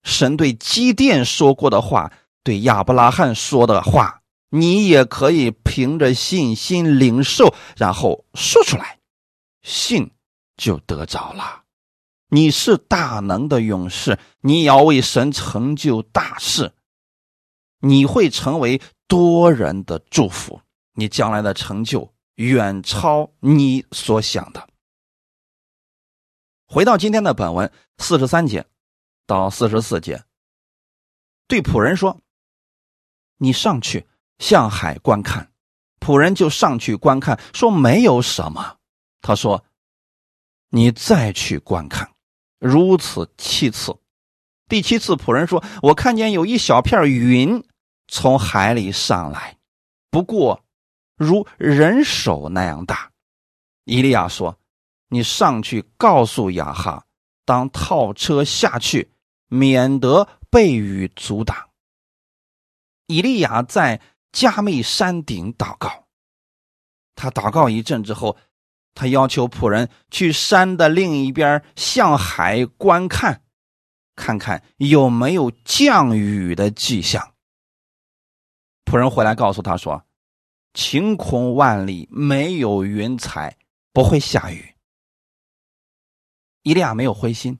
[0.02, 8.98] 神对基甸说过的话，对亚伯拉罕说的话，你也可以凭着信心领受，然后说出来，
[9.62, 10.10] 信
[10.56, 11.62] 就得着了。
[12.28, 16.72] 你是大能的勇士，你要为神成就大事，
[17.80, 18.80] 你会成为。
[19.12, 20.58] 多人的祝福，
[20.94, 24.66] 你将来的成就远超你所想的。
[26.66, 28.64] 回到今天的本文四十三节
[29.26, 30.24] 到四十四节，
[31.46, 32.22] 对仆人说
[33.36, 35.52] ：“你上去向海观看。”
[36.00, 38.78] 仆人就上去观看，说：“没有什么。”
[39.20, 39.62] 他说
[40.72, 42.10] ：“你再去观看。”
[42.58, 43.94] 如此七次，
[44.68, 47.62] 第七次仆人说：“我看见有一小片云。”
[48.14, 49.56] 从海里上来，
[50.10, 50.62] 不过
[51.16, 53.10] 如人手那样大。
[53.84, 54.58] 伊利亚说
[55.08, 57.06] ：“你上去告诉亚哈，
[57.46, 59.12] 当套车下去，
[59.48, 61.70] 免得被雨阻挡。”
[63.08, 66.04] 伊利亚在加密山顶祷告。
[67.14, 68.36] 他祷告一阵之后，
[68.94, 73.42] 他要求仆人去山的另一边向海观看，
[74.14, 77.31] 看看有没有降雨的迹象。
[78.92, 80.04] 仆人回来告诉他说
[80.74, 83.56] ：“晴空万里，没有云彩，
[83.90, 84.74] 不会下雨。”
[86.60, 87.58] 伊利亚没有灰心，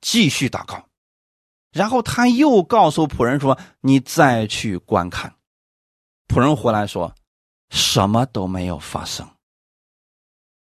[0.00, 0.88] 继续祷告。
[1.70, 5.36] 然后他又告诉仆人说：“你再去观看。”
[6.28, 7.14] 仆人回来说
[7.68, 9.28] ：“什么都没有发生。”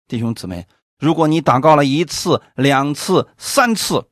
[0.07, 0.67] 弟兄姊妹，
[0.99, 4.11] 如果你祷告了一次、两次、三次，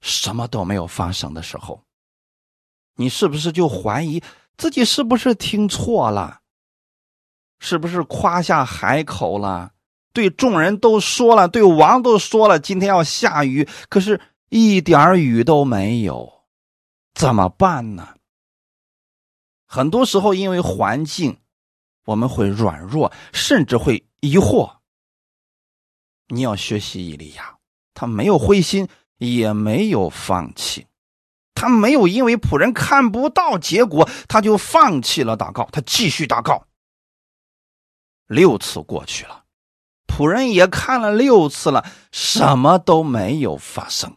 [0.00, 1.84] 什么都没有发生的时候，
[2.96, 4.22] 你是不是就怀疑
[4.56, 6.40] 自己是不是听错了？
[7.58, 9.72] 是不是夸下海口了？
[10.12, 16.44] 对众人都说了，对王都说了，今天要下雨，可是一点雨都没有，
[17.14, 18.16] 怎么办呢？
[19.66, 21.38] 很多时候因为环境，
[22.04, 24.76] 我们会软弱，甚至会疑惑。
[26.28, 27.58] 你要学习以利亚，
[27.92, 28.86] 他没有灰心，
[29.18, 30.86] 也没有放弃。
[31.54, 35.68] 他没有因为仆人看不到结果，他就放弃了祷告。
[35.72, 36.66] 他继续祷告。
[38.26, 39.44] 六次过去了，
[40.06, 44.16] 仆人也看了六次了，什么都没有发生。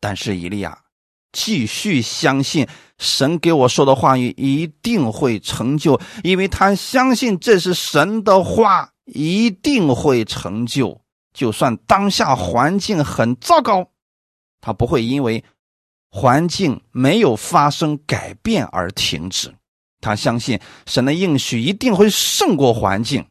[0.00, 0.84] 但是以利亚
[1.32, 11.00] 继续相信神给我说的话语一定会成就，因为他相信这是神的话，一定会成就。
[11.32, 13.90] 就算当下环境很糟糕，
[14.60, 15.44] 他不会因为
[16.10, 19.54] 环境没有发生改变而停止。
[20.00, 23.28] 他相信神的应许一定会胜过环境。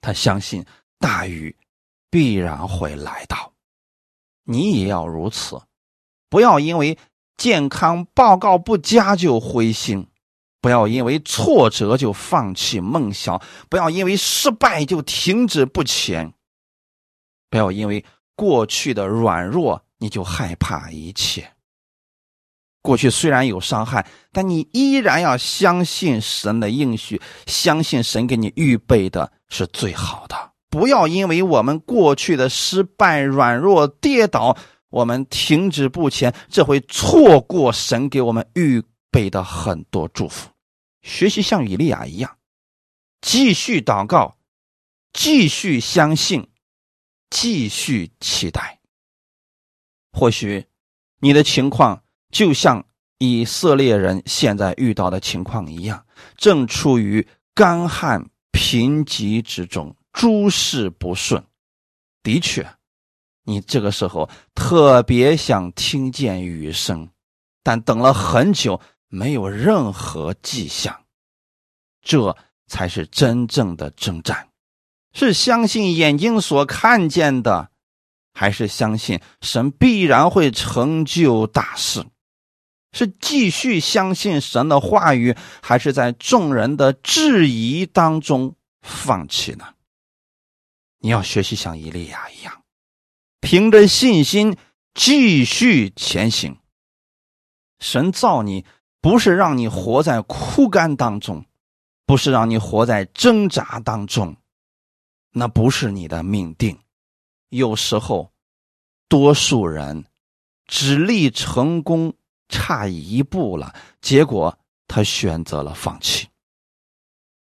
[0.00, 0.64] 他相信
[0.98, 1.56] 大雨
[2.10, 3.52] 必然会来到。
[4.42, 5.62] 你也要如此，
[6.28, 6.98] 不要因为
[7.36, 10.06] 健康报告不佳就灰心，
[10.60, 16.34] 不要因为挫折就放弃梦想，不要因为失败就停止不前，
[17.48, 18.04] 不要因为
[18.36, 21.53] 过去的软弱你就害怕一切。
[22.84, 30.52] 过去虽然有伤害，但你依然要相信神的应许，相信神给你预备的是最好的。
[30.68, 34.58] 不要因为我们过去的失败、软弱、跌倒，
[34.90, 40.50] 我们停止不前，这会错过神给我们预备的很多祝福。
[41.00, 42.36] 学习像以利亚一样，
[43.22, 44.36] 继续祷告，
[45.14, 46.50] 继续相信，
[47.30, 48.80] 继续期待。
[50.12, 50.66] 或许
[51.20, 52.03] 你的情况
[52.34, 52.84] 就像
[53.18, 56.04] 以色列人现在遇到的情况一样，
[56.36, 59.94] 正处于干旱贫瘠之中。
[60.12, 61.44] 诸事不顺，
[62.24, 62.68] 的确，
[63.44, 67.08] 你这个时候特别想听见雨声，
[67.62, 71.04] 但等了很久没有任何迹象，
[72.02, 74.48] 这才是真正的征战，
[75.12, 77.70] 是相信眼睛所看见的，
[78.32, 82.04] 还是相信神必然会成就大事？
[82.94, 89.74] 是继续相信神的话语，还是在众人的质疑当中放弃呢？
[91.00, 92.62] 你要学习像伊利亚一样，
[93.40, 94.56] 凭着信心
[94.94, 96.56] 继续前行。
[97.80, 98.64] 神造你
[99.02, 101.44] 不是让你活在枯干当中，
[102.06, 104.34] 不是让你活在挣扎当中，
[105.32, 106.78] 那不是你的命定。
[107.50, 108.32] 有时候，
[109.08, 110.06] 多数人
[110.66, 112.14] 只立成功
[112.48, 116.28] 差一步了，结果他选择了放弃。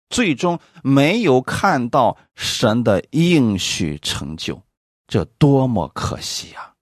[0.09, 4.61] 最终没有看到神的应许成就，
[5.07, 6.73] 这多么可惜啊！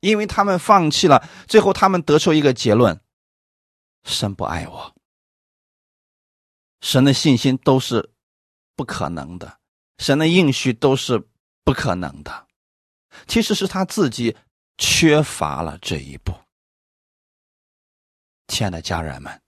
[0.00, 3.00] 因为他们放弃了，最后他们得出一个结论：
[4.04, 4.94] 神不爱我。
[6.80, 8.12] 神的信心都是
[8.76, 9.58] 不可能的，
[9.98, 11.26] 神的应许都是
[11.64, 12.46] 不可能的。
[13.26, 14.36] 其实是他自己
[14.76, 16.32] 缺乏了这一步。
[18.48, 19.40] 亲爱的家人们。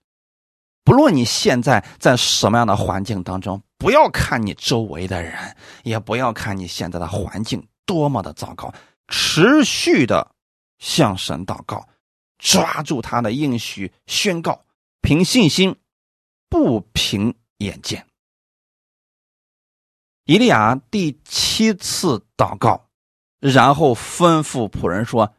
[0.85, 8.73] 不论你现在在什么样的环境当中，不要看你周围的人，也不要看你现在的环境多么的糟糕，
[9.09, 10.35] 持续的
[10.79, 11.89] 向神祷告，
[12.39, 14.65] 抓住他的应许，宣告，
[15.01, 15.77] 凭信心，
[16.49, 18.07] 不凭眼见。
[20.25, 22.89] 以利亚第七次祷告，
[23.39, 25.35] 然后吩咐仆人说：“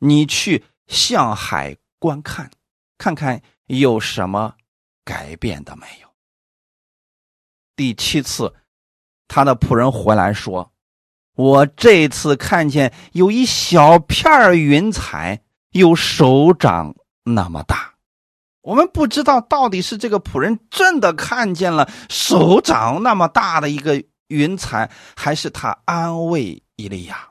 [0.00, 2.50] 你去向海观看，
[3.00, 4.54] 看看有什么。”
[5.02, 6.08] 改变的没有。
[7.74, 8.54] 第七次，
[9.26, 10.72] 他的仆人回来说
[11.34, 17.94] ：“我这次看见有一小片云彩，有手掌那么大。
[18.60, 27.30] 我们不知道到底是这个仆人真的看见了手掌那么大的一个云彩，还是他安慰伊利亚。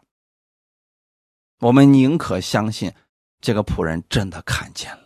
[1.60, 2.92] 我们宁可相信
[3.40, 4.99] 这个仆人真的看见了。”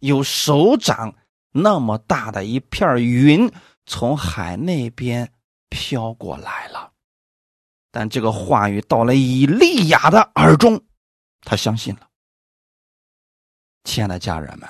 [0.00, 1.14] 有手掌
[1.52, 3.50] 那么大的一片云
[3.86, 5.32] 从海那边
[5.68, 6.92] 飘过来了，
[7.90, 10.82] 但这个话语到了以利亚的耳中，
[11.42, 12.08] 他相信了。
[13.84, 14.68] 亲爱的家人们，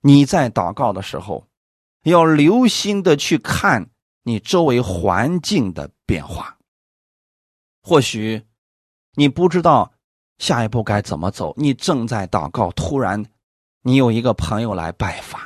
[0.00, 1.48] 你在祷告的时候，
[2.04, 3.90] 要留心的去看
[4.22, 6.58] 你周围环境的变化。
[7.82, 8.46] 或许
[9.14, 9.92] 你不知道
[10.38, 13.24] 下一步该怎么走，你正在祷告，突然。
[13.82, 15.40] 你有一个朋友来拜访，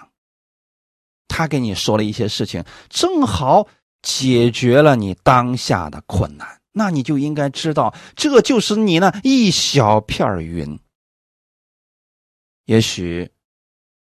[1.28, 3.68] 他给你说了一些事情，正好
[4.00, 10.78] 解决了你当下的困难，那你就应该知道，这就是你那一小片云。
[12.64, 13.30] 也许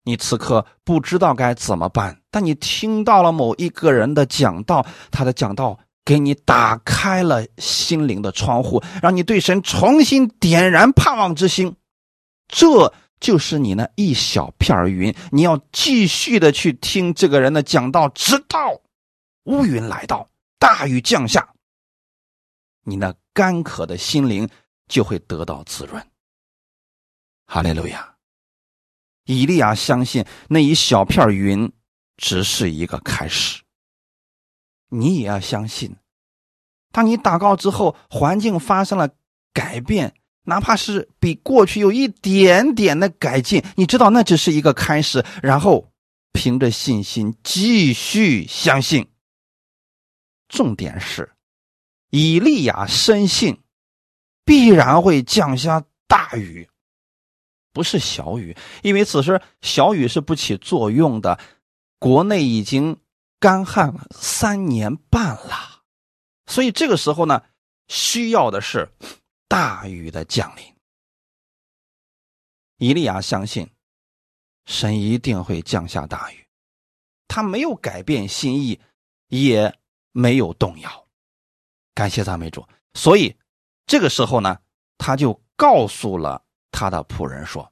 [0.03, 11.75] 你此刻不知道该怎么办，但你听到了某一个人的讲道，他的讲道给你打开了心灵的窗户，让你对神重新点燃盼望之心，
[12.47, 12.93] 这。
[13.21, 18.81] 就是你那一小片云，你要继续的去听这个人的讲道，直到
[19.43, 21.53] 乌云来到，大雨降下，
[22.83, 24.49] 你那干渴的心灵
[24.87, 26.05] 就会得到滋润。
[27.45, 28.15] 哈利路亚！
[29.25, 31.71] 以利亚相信那一小片云
[32.17, 33.61] 只是一个开始。
[34.89, 35.95] 你也要相信，
[36.91, 39.11] 当你祷告之后，环境发生了
[39.53, 45.91] 改变，哪怕是比过去有一点点的改进，你知道那只是一个开始，然后
[46.33, 49.07] 凭着信心继续相信。
[50.47, 51.31] 重点是，
[52.09, 53.59] 以利亚深信
[54.43, 56.67] 必然会降下大雨，
[57.71, 61.39] 不是小雨，因为此时小雨是不起作用的，
[61.99, 62.97] 国内已经。
[63.41, 65.81] 干旱三年半了，
[66.45, 67.41] 所以这个时候呢，
[67.87, 68.87] 需要的是
[69.51, 70.63] 大雨的降临。
[72.77, 73.69] 以利亚相信
[74.65, 76.47] 神一定会降下大雨，
[77.27, 78.79] 他没有改变心意，
[79.27, 79.77] 也
[80.13, 81.05] 没有动摇。
[81.93, 82.65] 感谢赞美主。
[82.93, 83.37] 所以
[83.85, 84.57] 这个时候呢，
[84.97, 86.41] 他就告诉了
[86.71, 87.69] 他的仆人说：“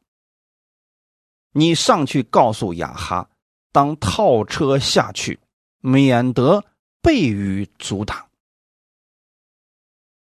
[1.55, 3.29] 你上去告诉雅哈，
[3.71, 5.39] 当套车下去。”
[5.81, 6.65] 免得
[7.01, 8.28] 被雨阻挡。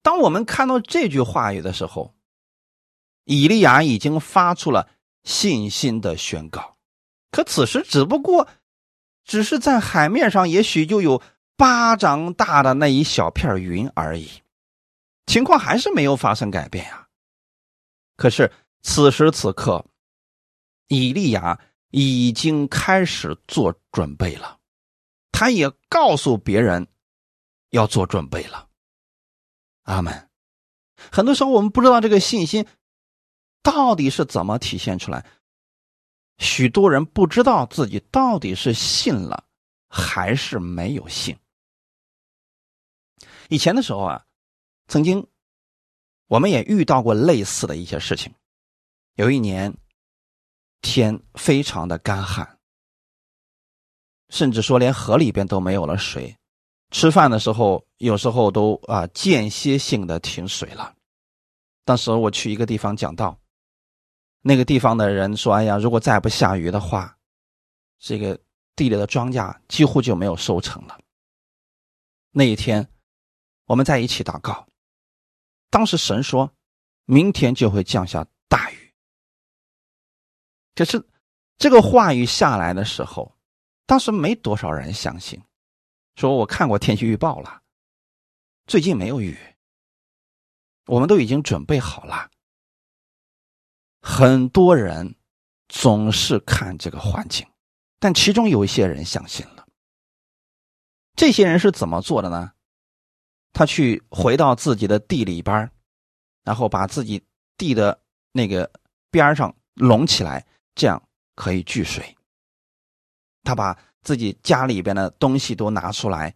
[0.07, 2.15] 当我们看到这句话语的时候，
[3.25, 4.89] 以利亚已经发出了
[5.25, 6.77] 信心的宣告。
[7.29, 8.47] 可此时只不过
[9.25, 11.21] 只是在海面上，也许就有
[11.57, 14.29] 巴掌大的那一小片云而已，
[15.25, 17.09] 情况还是没有发生改变呀。
[18.15, 18.49] 可是
[18.81, 19.85] 此时此刻，
[20.87, 21.59] 以利亚
[21.91, 24.57] 已经开始做准备了。
[25.33, 26.87] 他也告诉别人
[27.71, 28.66] 要做准备了。
[29.87, 30.29] 阿门。
[31.11, 32.67] 很多时候我们不知道这个信心
[33.63, 35.25] 到底是怎么体现出来，
[36.37, 39.45] 许多人不知道自己到底是信了
[39.89, 41.37] 还是没有信。
[43.49, 44.25] 以前的时候啊，
[44.87, 45.27] 曾经
[46.27, 48.33] 我们也遇到过类似的一些事情。
[49.15, 49.75] 有一年
[50.81, 52.59] 天非常的干旱。
[54.29, 56.36] 甚至说连河里边都没有了水，
[56.91, 60.95] 吃饭的时候有时候都啊间歇性的停水了。
[61.83, 63.39] 当时我去一个地方讲道，
[64.41, 67.17] 那个地方的人说：“哎呀，如果再不下雨的话，
[67.99, 68.39] 这个
[68.75, 70.99] 地里的庄稼几乎就没有收成了。”
[72.31, 72.87] 那一天
[73.65, 74.67] 我们在一起祷告，
[75.69, 76.51] 当时神说
[77.05, 78.93] 明天就会降下大雨。
[80.75, 81.03] 可是
[81.57, 83.33] 这个话语下来的时候。
[83.89, 85.41] 当时没多少人相信，
[86.17, 87.61] 说我看过天气预报了，
[88.65, 89.37] 最近没有雨，
[90.87, 92.31] 我们都已经准备好了。
[94.01, 95.15] 很多人
[95.69, 97.47] 总是看这个环境，
[97.99, 99.67] 但其中有一些人相信了。
[101.15, 102.53] 这些人是怎么做的呢？
[103.53, 105.69] 他去回到自己的地里边，
[106.43, 107.23] 然后把自己
[107.57, 108.01] 地的
[108.31, 108.71] 那个
[109.11, 112.17] 边上拢起来，这样可以聚水。
[113.43, 116.33] 他把自己家里边的东西都拿出来，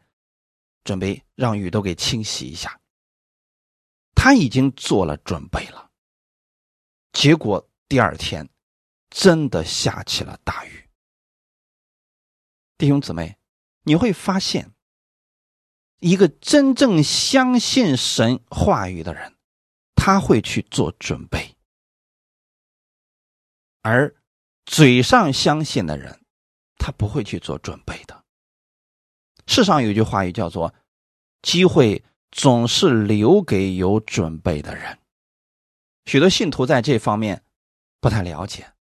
[0.84, 2.82] 准备让雨都给清洗一下。
[4.14, 5.90] 他已经做了准备了，
[7.14, 8.50] 结果第二天
[9.10, 10.90] 真的下起了大雨。
[12.78, 13.38] 弟兄姊妹，
[13.84, 14.74] 你会发现，
[16.00, 19.38] 一个真正相信神话语的人，
[19.96, 21.56] 他会去做准备，
[23.82, 24.14] 而
[24.66, 26.21] 嘴上相信的人。
[26.82, 28.24] 他不会去做准备的。
[29.46, 30.74] 世上有句话语叫做
[31.44, 34.98] ：“机会总是留给有准备的人。”
[36.06, 37.44] 许多信徒在这方面
[38.00, 38.74] 不太了解，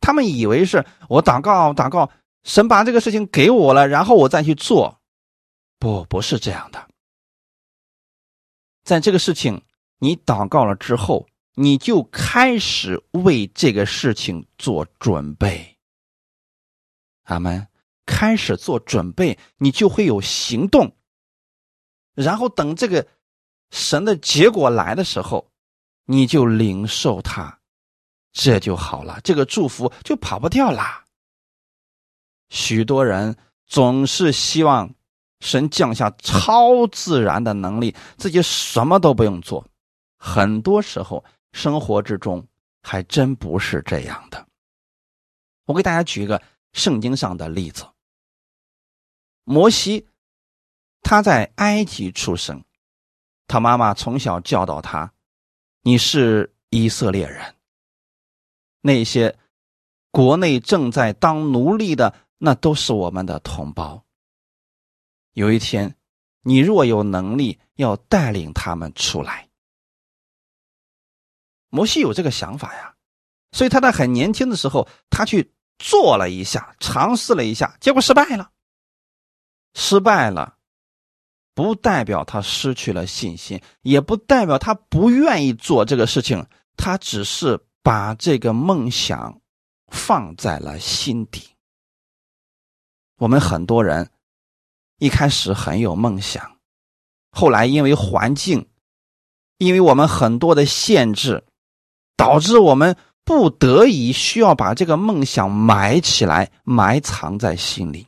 [0.00, 2.10] 他们以为是我祷告祷告，
[2.42, 5.00] 神把这个事情给我了，然后我再去做。
[5.78, 6.88] 不，不是这样的。
[8.82, 9.62] 在这个事情
[9.98, 15.75] 你祷告了之后，你就开始为这个事情做准备。
[17.26, 17.66] 阿门，
[18.06, 20.96] 开始做准备，你就会有行动。
[22.14, 23.06] 然后等这个
[23.70, 25.50] 神的结果来的时候，
[26.04, 27.58] 你就领受它，
[28.32, 29.20] 这就好了。
[29.22, 31.04] 这个祝福就跑不掉啦。
[32.48, 34.94] 许多人总是希望
[35.40, 39.66] 神降下超自然的能力，自己什么都不用做。
[40.16, 42.46] 很多时候，生活之中
[42.82, 44.46] 还真不是这样的。
[45.64, 46.40] 我给大家举一个。
[46.76, 47.88] 圣经上的例子，
[49.44, 50.06] 摩西
[51.00, 52.62] 他在埃及出生，
[53.46, 55.10] 他妈妈从小教导他
[55.80, 57.56] ：“你是以色列人。”
[58.82, 59.36] 那些
[60.10, 64.04] 国内正在当奴隶的，那都是我们的同胞。
[65.32, 65.96] 有一天，
[66.42, 69.48] 你若有能力，要带领他们出来。
[71.70, 72.94] 摩西有这个想法呀，
[73.52, 78.50] 所以他在很年轻的时候，他去做了一下，尝试了一下，结果失败了。
[79.74, 80.56] 失败了，
[81.54, 86.46] 不代表他失去了信心，也不代表他不愿意做这个事情，
[86.76, 89.40] 他只是把这个梦想
[89.88, 91.50] 放在了心底。
[93.18, 94.10] 我们很多人
[94.98, 96.58] 一开始很有梦想，
[97.30, 98.68] 后来因为环境，
[99.58, 101.44] 因为我们很多的限制。
[102.18, 102.96] 导致我们
[103.26, 108.06] 不得已需要把这个梦想埋起来，埋藏在心里。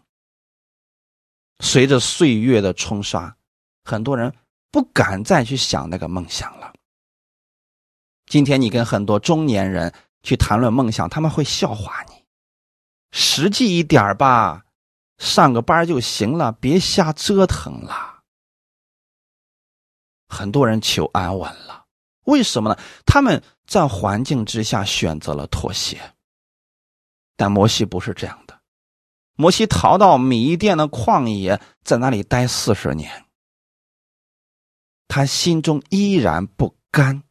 [1.58, 3.36] 随着岁月的冲刷，
[3.84, 4.32] 很多人
[4.70, 6.72] 不敢再去想那个梦想了。
[8.26, 9.92] 今天你跟很多中年人
[10.22, 12.24] 去谈论梦想，他们会笑话你。
[13.10, 14.64] 实际一点吧，
[15.18, 18.20] 上个班就行了，别瞎折腾了。
[20.28, 21.86] 很多人求安稳了，
[22.26, 22.80] 为什么呢？
[23.04, 23.42] 他们。
[23.68, 26.00] 在环境之下选择了妥协，
[27.36, 28.58] 但摩西不是这样的。
[29.34, 33.26] 摩西逃到米甸的旷野，在那里待四十年，
[35.06, 37.22] 他心中依然不甘，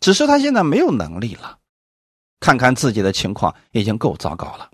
[0.00, 1.58] 只是他现在没有能力了。
[2.40, 4.70] 看看自己的情况，已经够糟糕了。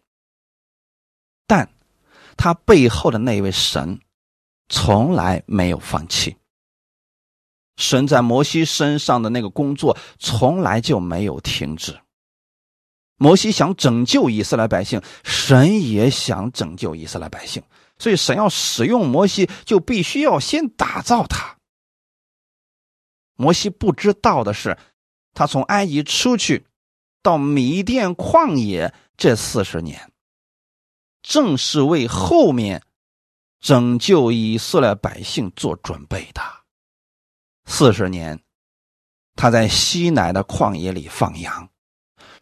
[1.46, 1.70] 但
[2.36, 4.00] 他背后的那位神，
[4.68, 6.36] 从来没有放弃。
[7.80, 11.98] 神在摩西身上的那个工作从来就没有停止。
[13.16, 17.62] 摩西想拯救以色列百姓，神也想拯救以色列百姓，
[17.98, 21.56] 所以神要使用摩西，就必须要先打造他。
[23.36, 24.76] 摩西不知道的是，
[25.32, 26.66] 他从埃及出去，
[27.22, 30.10] 到米甸旷野这四十年，
[31.22, 32.82] 正是为后面
[33.60, 36.59] 拯救以色列百姓做准备的。
[37.72, 38.42] 四十年，
[39.36, 41.70] 他在西南的旷野里放羊，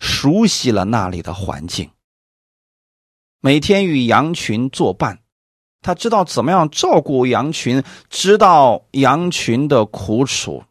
[0.01, 1.93] 熟悉了那里的环境。
[3.39, 5.23] 每天与羊群作伴，
[5.83, 10.65] 他知道怎么样照顾羊群，知道羊群的苦楚，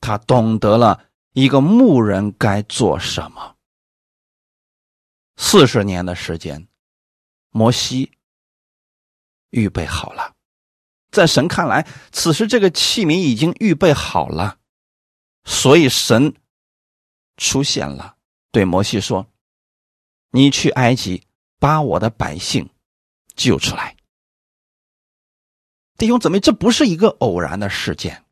[0.00, 3.56] 他懂得了一个牧人该做什么。
[5.36, 6.66] 四十年的时间，
[7.50, 8.10] 摩西
[9.50, 10.34] 预备好了。
[11.12, 14.58] 在神看来，此时这个器皿已经预备好了，
[15.44, 16.34] 所以神
[17.36, 18.16] 出现了，
[18.50, 19.26] 对摩西说
[20.32, 21.24] ：“你去埃及，
[21.58, 22.70] 把我的百姓
[23.36, 23.94] 救出来。”
[25.98, 28.24] 弟兄姊妹，这不是一个偶然的事件。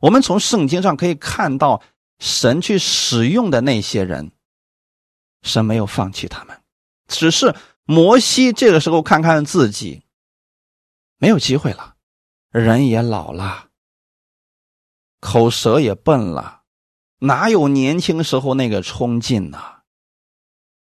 [0.00, 1.80] 我们从圣经上可以看到，
[2.18, 4.32] 神去使用的那些人，
[5.42, 6.60] 神没有放弃他们，
[7.06, 7.54] 只是
[7.84, 10.03] 摩西这个时候看看自己。
[11.24, 11.96] 没有机会了，
[12.50, 13.70] 人也老了，
[15.20, 16.64] 口舌也笨了，
[17.20, 19.58] 哪有年轻时候那个冲劲呢？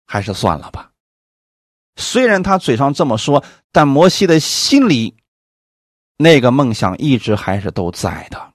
[0.07, 0.93] 还是算了吧。
[1.97, 5.19] 虽然他嘴上这么说，但摩西的心里
[6.17, 8.55] 那个梦想一直还是都在的。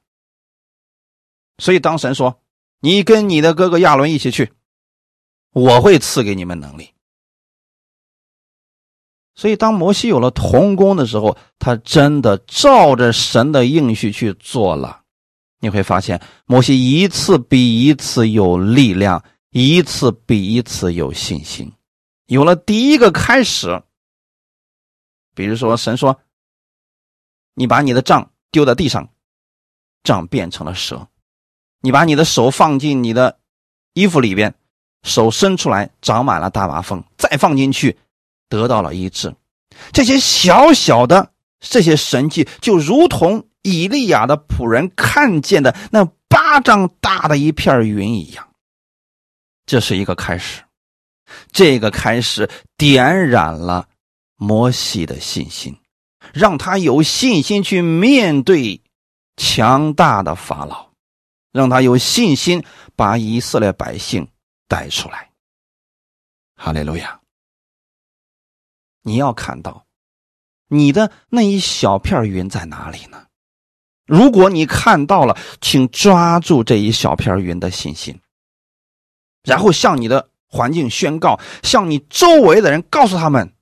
[1.60, 2.42] 所以当神说
[2.82, 4.52] ：“你跟你的哥哥亚伦一起去，
[5.52, 6.96] 我会赐给你们能力。”
[9.40, 15.02] 所以，当摩西有了童工的时候，他真的照着神的应许去做了。
[15.60, 21.72] 你会发现，摩西一次比一次有力量，一次比一次有信心。
[22.26, 23.84] 有了第一个开始，
[25.36, 26.20] 比如说，神说
[27.54, 29.08] ：“你把你的杖丢在地上，
[30.02, 30.98] 杖变成了蛇；
[31.82, 33.38] 你把你的手放进你的
[33.94, 34.56] 衣服里边，
[35.04, 38.00] 手伸出来长满了大麻风，再放进去。”
[38.50, 39.36] 得到了医治，
[39.92, 48.48] 这些小小的这些神迹，就如同以利亚的仆人看见的那巴掌大的一片云一样。
[49.66, 50.64] 这是一个开始，
[51.52, 53.88] 这个开始点燃了
[54.38, 55.78] 摩西的信心，
[56.34, 58.82] 让他有信心去面对
[59.36, 60.90] 强大的法老，
[61.52, 62.64] 让他有信心
[62.96, 64.26] 把以色列百姓
[64.70, 65.30] 带出来。
[66.56, 67.20] 哈利路亚。
[69.08, 69.86] 你要看到，
[70.68, 73.28] 你的那一小片云在哪里呢？
[74.06, 78.20] 如果你看到了，请抓住这一小片云的信心，
[79.44, 83.54] 然后向你的环境宣告，向你周围的人告诉他们，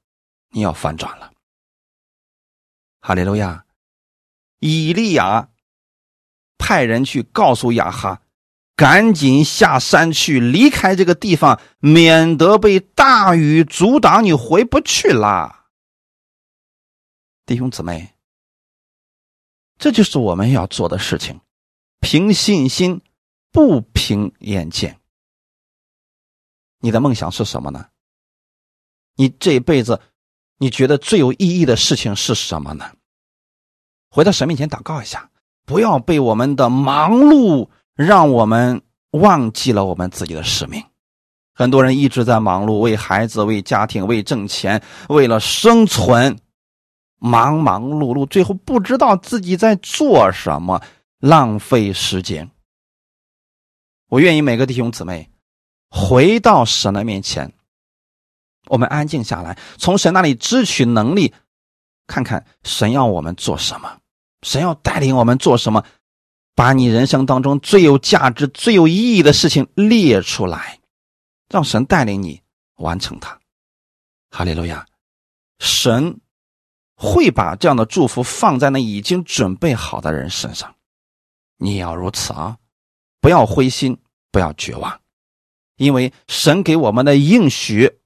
[0.49, 1.31] 你要反转了。
[3.01, 3.65] 哈利路亚！
[4.57, 5.49] 以利亚
[6.57, 8.23] 派人去告诉亚哈。
[8.75, 15.67] 赶紧下山去，离开这个地方，免得被大雨阻挡，你回不去啦。
[17.45, 18.13] 弟兄姊妹，
[19.77, 21.39] 这就是我们要做的事情，
[22.01, 23.01] 凭信心，
[23.51, 24.99] 不凭眼见。
[26.79, 27.87] 你的梦想是什么呢？
[29.15, 30.01] 你这一辈子，
[30.57, 32.91] 你觉得最有意义的事情是什么呢？
[34.09, 35.31] 回到神面前祷告一下，
[35.65, 38.81] 不要被我们的忙碌让我们
[39.11, 40.83] 忘记了我们自己的使命。
[41.53, 46.37] 很多人一直在忙碌，为孩子、为家庭、为挣钱、为了生存，
[47.17, 50.81] 忙忙碌碌，最后不知道自己在做什么，
[51.19, 52.51] 浪费时间。
[54.09, 55.29] 我愿意每个弟兄姊妹
[55.89, 57.53] 回到神的面前，
[58.67, 61.33] 我们安静下来，从神那里支取能力，
[62.05, 63.97] 看看神要我们做什么，
[64.41, 65.83] 神要带领我们做什么，
[66.55, 70.79] 把你人生当中最有价值、最有意义的事情列出来。
[71.47, 72.41] 让神带领你
[72.77, 73.39] 完成它，
[74.31, 74.83] 哈利路亚！
[75.59, 76.19] 神
[76.95, 80.75] 会把这样的祝福放在那已经准备好的人身上，
[81.57, 82.57] 你也要如此啊！
[83.21, 83.97] 不要灰心，
[84.31, 84.99] 不要绝望，
[85.77, 87.99] 因为神给我们的应许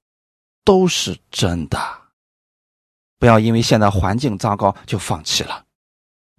[0.66, 1.80] 都是真的。
[3.18, 5.66] 不要因为现在环境糟糕就放弃了，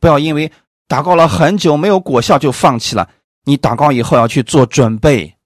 [0.01, 0.53] 不要因为
[0.91, 3.09] 祷告了很久没有果效就放弃了。
[3.45, 5.36] 你祷告以后要去做准备。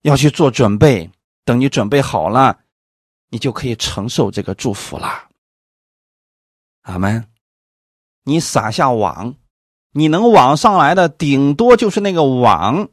[0.00, 1.08] 要去做准备，
[1.44, 2.58] 等你准备好了，
[3.28, 5.28] 你就可以承受这个祝福了。
[6.80, 7.28] 阿门。
[8.24, 9.36] 你撒下网，
[9.92, 12.88] 你能网上来的顶多就是那个网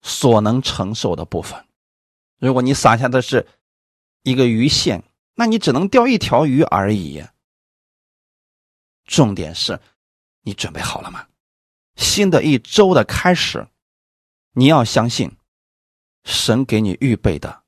[0.00, 1.62] 所能承受的部分。
[2.38, 3.46] 如果你撒下的是
[4.22, 5.04] 一个鱼线，
[5.34, 7.22] 那你只能钓一条鱼而已。
[9.04, 9.78] 重点是，
[10.44, 11.26] 你准备好了吗？
[11.96, 13.66] 新的一周的开始，
[14.52, 15.36] 你要相信。
[16.24, 17.64] 神给你预备的，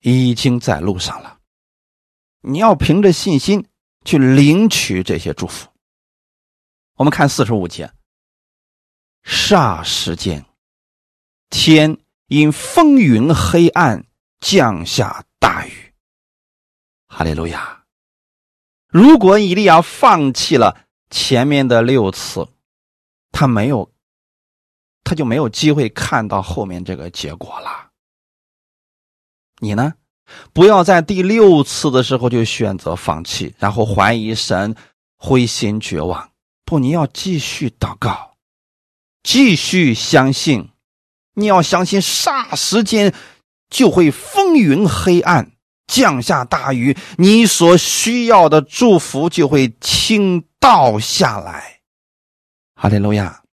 [0.00, 1.38] 已经在路上了。
[2.40, 3.68] 你要凭着信心
[4.04, 5.68] 去领取这些祝福。
[6.94, 7.92] 我们看四十五节，
[9.24, 10.44] 霎时间，
[11.48, 14.04] 天因风云黑暗
[14.40, 15.94] 降下大雨。
[17.06, 17.84] 哈利路亚！
[18.88, 22.48] 如果以利亚放弃了前面的六次，
[23.32, 23.90] 他没有。
[25.08, 27.90] 他就没有机会看到后面这个结果了。
[29.60, 29.94] 你呢？
[30.52, 34.74] 不要在第六次的时候就选择放弃，然后怀疑神、
[35.16, 36.32] 灰心绝望。
[36.64, 38.34] 不，你要继续祷告，
[39.22, 40.70] 继续相信。
[41.34, 43.14] 你要相信，霎时间
[43.70, 45.52] 就会风云黑暗，
[45.86, 51.78] 降下大雨，你所需要的祝福就会倾倒下来。
[52.74, 53.44] 哈利路亚。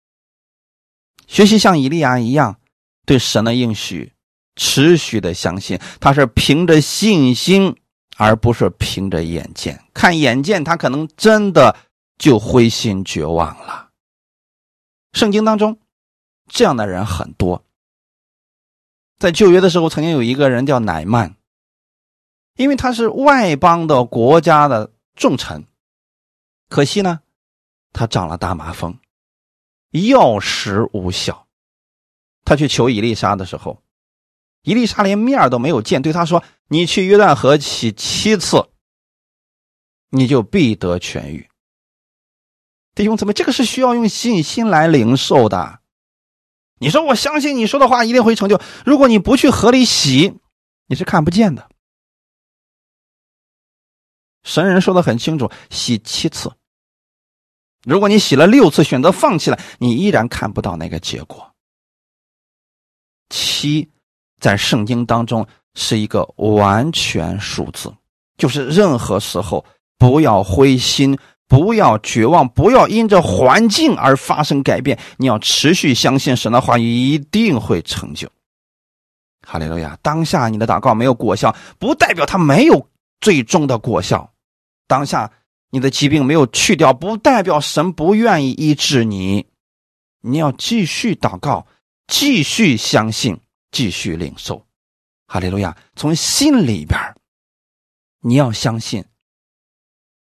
[1.26, 2.58] 学习像以利亚一样，
[3.04, 4.14] 对神的应许
[4.56, 7.76] 持续的相信，他是凭着信心，
[8.16, 9.84] 而不是凭着眼见。
[9.92, 11.76] 看眼见，他可能真的
[12.16, 13.90] 就灰心绝望了。
[15.12, 15.78] 圣经当中
[16.48, 17.62] 这样的人很多，
[19.18, 21.36] 在旧约的时候，曾经有一个人叫乃曼，
[22.56, 25.66] 因为他是外邦的国家的重臣，
[26.72, 27.20] 可惜呢，
[27.92, 28.98] 他长了大麻风。
[29.90, 31.46] 药石无效，
[32.44, 33.82] 他去求伊丽莎的时候，
[34.62, 38.70] 伊丽莎连面都没有见，对他说：“你去约旦河洗七次，
[40.08, 41.50] 你就必得痊愈。”
[42.96, 45.80] 弟兄姊妹，这个是需要用信心来领受的。
[46.78, 50.40] 你说我相信你说的话一定会成就，如果你不去河里洗，
[50.86, 51.68] 你是看不见的。
[54.42, 56.50] 神人说的很清楚，洗七次。
[57.84, 61.52] 如果你洗了六次，选择放弃了，你依然看不到那个结果。
[63.28, 63.88] 七，
[64.40, 67.92] 在圣经当中是一个完全数字，
[68.36, 69.64] 就是任何时候
[69.98, 71.18] 不要灰心，
[71.48, 78.30] 不要绝望，不要因着环境而发生改变，你要持续相信神的话语一定会成就。
[79.44, 79.98] 哈利路亚！
[80.02, 82.88] 当下你的祷告没有果效，不代表它没有
[83.20, 84.32] 最终的果效。
[84.86, 85.28] 当下。
[85.74, 89.46] 你的疾病没有去掉，不代表神不愿意医治你。
[90.20, 91.66] 你要继续祷告，
[92.06, 94.66] 继续相信，继续领受。
[95.26, 95.74] 哈利路亚！
[95.96, 97.00] 从心里边
[98.20, 99.06] 你要相信，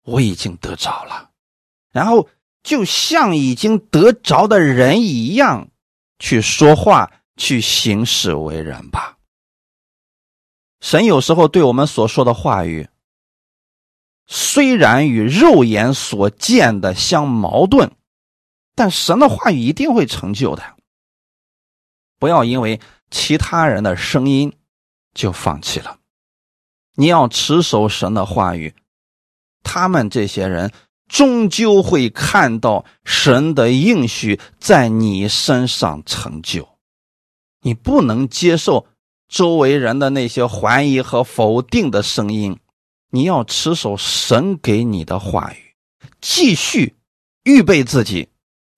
[0.02, 1.30] 我已经得着了。
[1.92, 2.28] 然后
[2.62, 5.70] 就像已经得着的人一样
[6.18, 9.16] 去说话，去行事为人吧。
[10.82, 12.86] 神有时候对我们所说的话语。
[14.30, 17.90] 虽然与肉眼所见的相矛盾，
[18.74, 20.76] 但神的话语一定会成就的。
[22.18, 22.78] 不要因为
[23.10, 24.52] 其他人的声音
[25.14, 25.98] 就放弃了，
[26.94, 28.74] 你要持守神的话语。
[29.62, 30.72] 他们这些人
[31.08, 36.68] 终究会看到神的应许在你身上成就。
[37.62, 38.86] 你不能接受
[39.26, 42.58] 周围人的那些怀疑和否定的声音，
[43.10, 45.74] 你要持守神给你的话语，
[46.20, 46.96] 继续
[47.44, 48.28] 预备自己，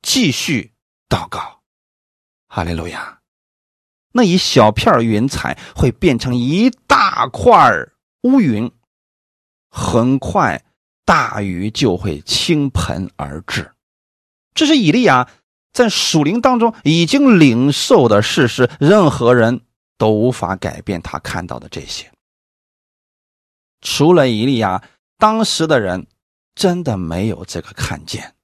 [0.02, 0.72] 继续
[1.08, 1.60] 祷告。
[2.46, 3.18] 哈利路亚！
[4.12, 7.72] 那一小片云彩会变成一大块
[8.22, 8.70] 乌云，
[9.68, 10.64] 很快
[11.04, 13.72] 大雨就会倾盆而至。
[14.52, 15.28] 这是以利亚
[15.72, 19.60] 在属灵当中已经领受的事实，任何人
[19.96, 22.10] 都无法改变他看到的这些。
[23.80, 24.82] 除了伊利亚，
[25.18, 26.06] 当时的人
[26.54, 28.34] 真的没有这个看见。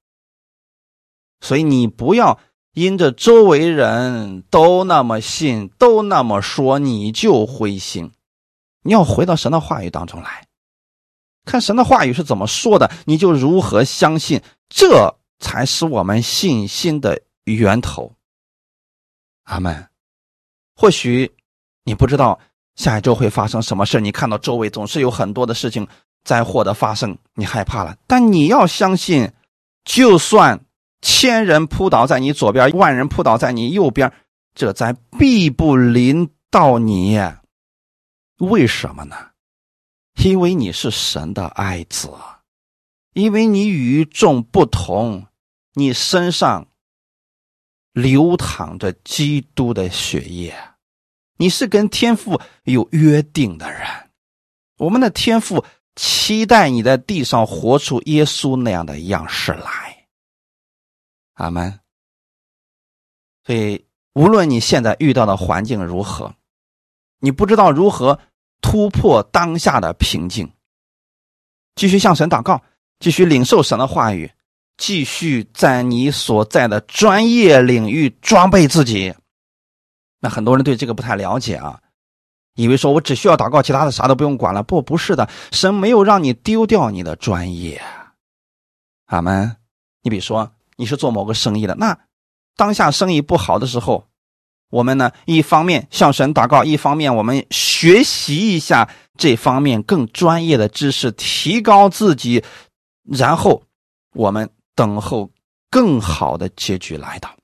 [1.41, 2.39] 所以你不要。
[2.73, 8.13] 因着周围人都那么信，都那么说，你就灰心。
[8.83, 10.47] 你要回到神的话语当中来，
[11.47, 18.15] 看神的话语是怎么说的，你就如何相信，这才是我们信心的源头。
[19.45, 19.89] 阿门。
[20.75, 21.35] 或许
[21.83, 22.39] 你不知道
[22.77, 25.87] 下一周会发生什么事，你看到周围总是有很多的事情
[26.23, 27.97] 灾祸的发生，你害怕了。
[28.07, 29.33] 但你要相信，
[29.85, 30.61] 就算。
[31.03, 34.13] 千人扑倒在你左边，万人扑倒在你右边，
[34.55, 37.21] 这灾必不临到你。
[38.39, 39.15] 为什么呢？
[40.25, 42.11] 因为你是神的爱子，
[43.13, 45.27] 因为你与众不同，
[45.75, 46.67] 你身上
[47.93, 50.57] 流淌着基督的血液，
[51.37, 53.81] 你是跟天父有约定的人。
[54.79, 55.65] 我们的天父
[55.95, 60.07] 期待你在地上活出耶稣那样的样式来。
[61.35, 61.81] 阿门。
[63.45, 63.85] 所以，
[64.15, 66.35] 无论你现在遇到的环境如何，
[67.21, 68.19] 你不知道如何
[68.61, 70.51] 突破当下的瓶颈，
[71.75, 72.61] 继续向神祷告，
[72.99, 74.31] 继续领受神的话语，
[74.77, 79.15] 继续在你所在的专业领域装备自己。
[80.21, 81.81] 那很多人对这个不太了解啊，
[82.55, 84.63] 以为说我只需要祷告，其他的啥都不用管了。
[84.63, 87.81] 不，不是的，神没有让你丢掉你的专业。
[89.07, 89.57] 阿门。
[90.03, 90.53] 你比如说。
[90.79, 91.99] 你是做某个生意的，那
[92.55, 94.09] 当下生意不好的时候，
[94.69, 98.87] 我们呢一方面向神祷告，一方面我们学习一下
[99.17, 102.45] 这方面更专业的知识，提高自己，
[103.05, 103.63] 然后
[104.13, 105.31] 我们等候
[105.71, 107.35] 更好的结局来到，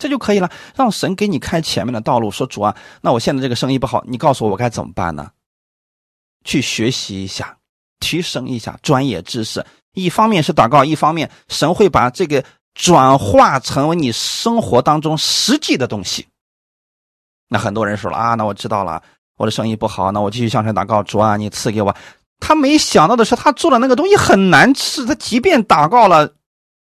[0.00, 0.50] 这就可以了。
[0.74, 5.30] 让神给你开前面的道路，说主啊，那我现在这个生意不好，你告诉我我该怎么办呢？
[6.42, 7.56] 去学习一下，
[8.00, 9.64] 提升一下专业知识。
[9.92, 12.42] 一方面是祷告，一方面神会把这个
[12.74, 16.26] 转化成为你生活当中实际的东西。
[17.48, 19.02] 那很多人说了啊，那我知道了，
[19.36, 21.94] 我的生意不好，那我继续向神祷告，主啊，你赐给我。
[22.38, 26.32] 他没想到的是，他做的那个东西很难吃，他即便祷告了，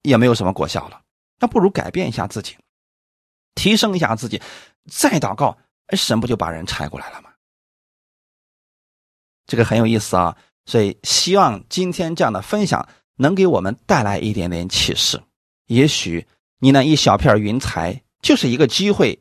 [0.02, 1.00] 也没有什么果效了。
[1.40, 2.56] 那不如改变一下自己，
[3.54, 4.40] 提升一下自己，
[4.90, 5.56] 再祷告，
[5.90, 7.30] 神不就把人拆过来了吗？
[9.46, 10.36] 这个很有意思啊。
[10.64, 15.20] 所以，希望今天这样的分享能给我们带来一点点启示。
[15.66, 16.24] 也许
[16.58, 19.20] 你那一小片云彩就是一个机会，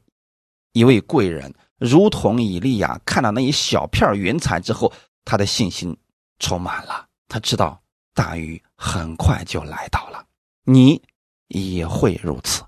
[0.74, 4.94] 一位贵人，如同以利亚看到那一小片云彩之后，
[5.26, 5.98] 他的信心
[6.38, 7.08] 充满了。
[7.28, 7.82] 他知道
[8.14, 10.24] 大雨很快就来到了，
[10.64, 11.02] 你
[11.48, 12.62] 也会如此。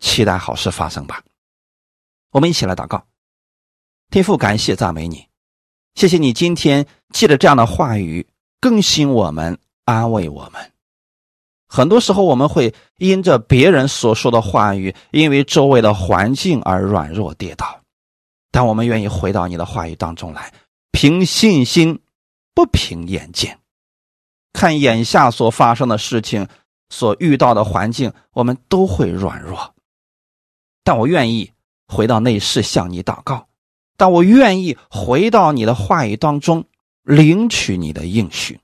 [0.00, 1.22] 期待好事发生吧。
[2.32, 3.06] 我们一起来祷告，
[4.10, 5.26] 天父，感谢赞美你。
[5.94, 8.26] 谢谢你今天借着这样的话语
[8.60, 10.72] 更新我们、安慰我们。
[11.68, 17.80] 很多时候我们会因着别人所说的话语，因为周围的环境而软弱跌倒，
[18.50, 20.52] 但我们愿意回到你的话语当中来，
[20.90, 22.00] 凭信心，
[22.54, 23.58] 不凭眼见。
[24.52, 26.48] 看眼下所发生的事情，
[26.88, 29.74] 所遇到的环境，我们都会软弱，
[30.82, 31.52] 但我愿意
[31.86, 33.46] 回到内室向你祷告。
[33.96, 36.64] 但我愿意回到你的话语当中，
[37.02, 38.58] 领取你的应许，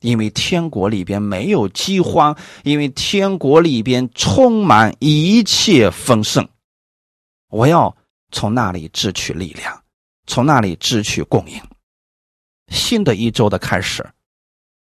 [0.00, 6.48] 因为天国里边没有饥荒，因为天国里边充满一切丰盛。
[7.50, 7.96] 我要
[8.32, 9.80] 从那里支取力量，
[10.26, 11.62] 从那里支取供应。
[12.68, 14.04] 新的一周的开始，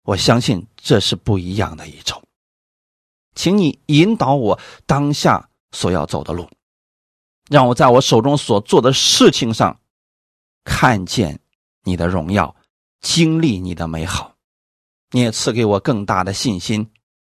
[0.04, 2.22] 我相信这是不一样的一周，
[3.34, 6.48] 请你引导我当下所要走的路。
[7.50, 9.80] 让我在我手中所做的事情上，
[10.64, 11.40] 看见
[11.82, 12.54] 你的荣耀，
[13.00, 14.36] 经历你的美好。
[15.10, 16.90] 你也赐给我更大的信心、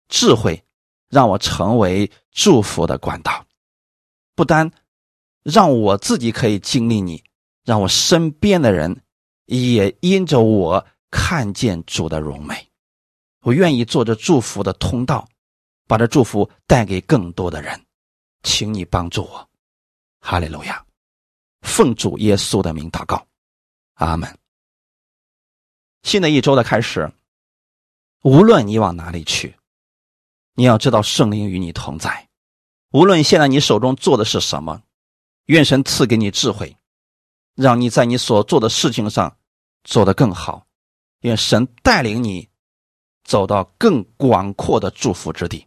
[0.07, 0.63] 智慧，
[1.09, 3.45] 让我成为祝福的管道。
[4.35, 4.71] 不单
[5.41, 7.23] 让我自己可以经历你，
[7.63, 9.01] 让我身边的人
[9.45, 12.67] 也因着我看见主的荣美。
[13.41, 15.27] 我愿意做这祝福的通道，
[15.87, 17.83] 把这祝福带给更多的人，
[18.43, 19.49] 请你帮助我，
[20.19, 20.85] 哈利路亚！
[21.61, 23.25] 奉主耶稣的名祷告，
[23.95, 24.37] 阿门。
[26.03, 27.11] 新的一周的开始，
[28.21, 29.55] 无论你往哪里去，
[30.53, 32.29] 你要知道圣灵与你同在。
[32.91, 34.83] 无论现在你手中做的是什么，
[35.45, 36.77] 愿神赐给你智慧，
[37.55, 39.37] 让你在你所做的事情上
[39.83, 40.67] 做得更好。
[41.21, 42.49] 愿神带领你
[43.23, 45.65] 走到更广阔的祝福之地。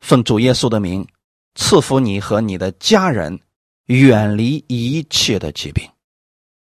[0.00, 1.06] 奉主耶稣的名，
[1.56, 3.40] 赐福你和你的家人，
[3.86, 5.90] 远离一切的疾病。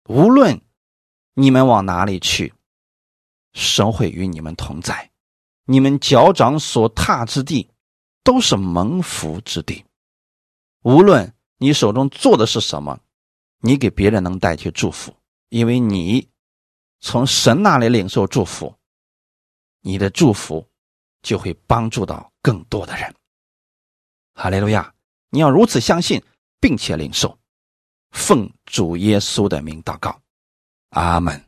[0.09, 0.61] 无论
[1.33, 2.53] 你们往哪里去，
[3.55, 5.11] 神会与你们同在。
[5.65, 7.71] 你们脚掌所踏之地，
[8.23, 9.83] 都是蒙福之地。
[10.83, 13.01] 无论你手中做的是什么，
[13.61, 15.17] 你给别人能带去祝福，
[15.49, 16.29] 因为你
[17.01, 18.75] 从神那里领受祝福，
[19.81, 20.67] 你的祝福
[21.23, 23.15] 就会帮助到更多的人。
[24.35, 24.93] 哈利路亚！
[25.31, 26.23] 你要如此相信，
[26.61, 27.39] 并且领受，
[28.11, 30.21] 奉主耶稣的名祷告，
[30.91, 31.45] 阿门。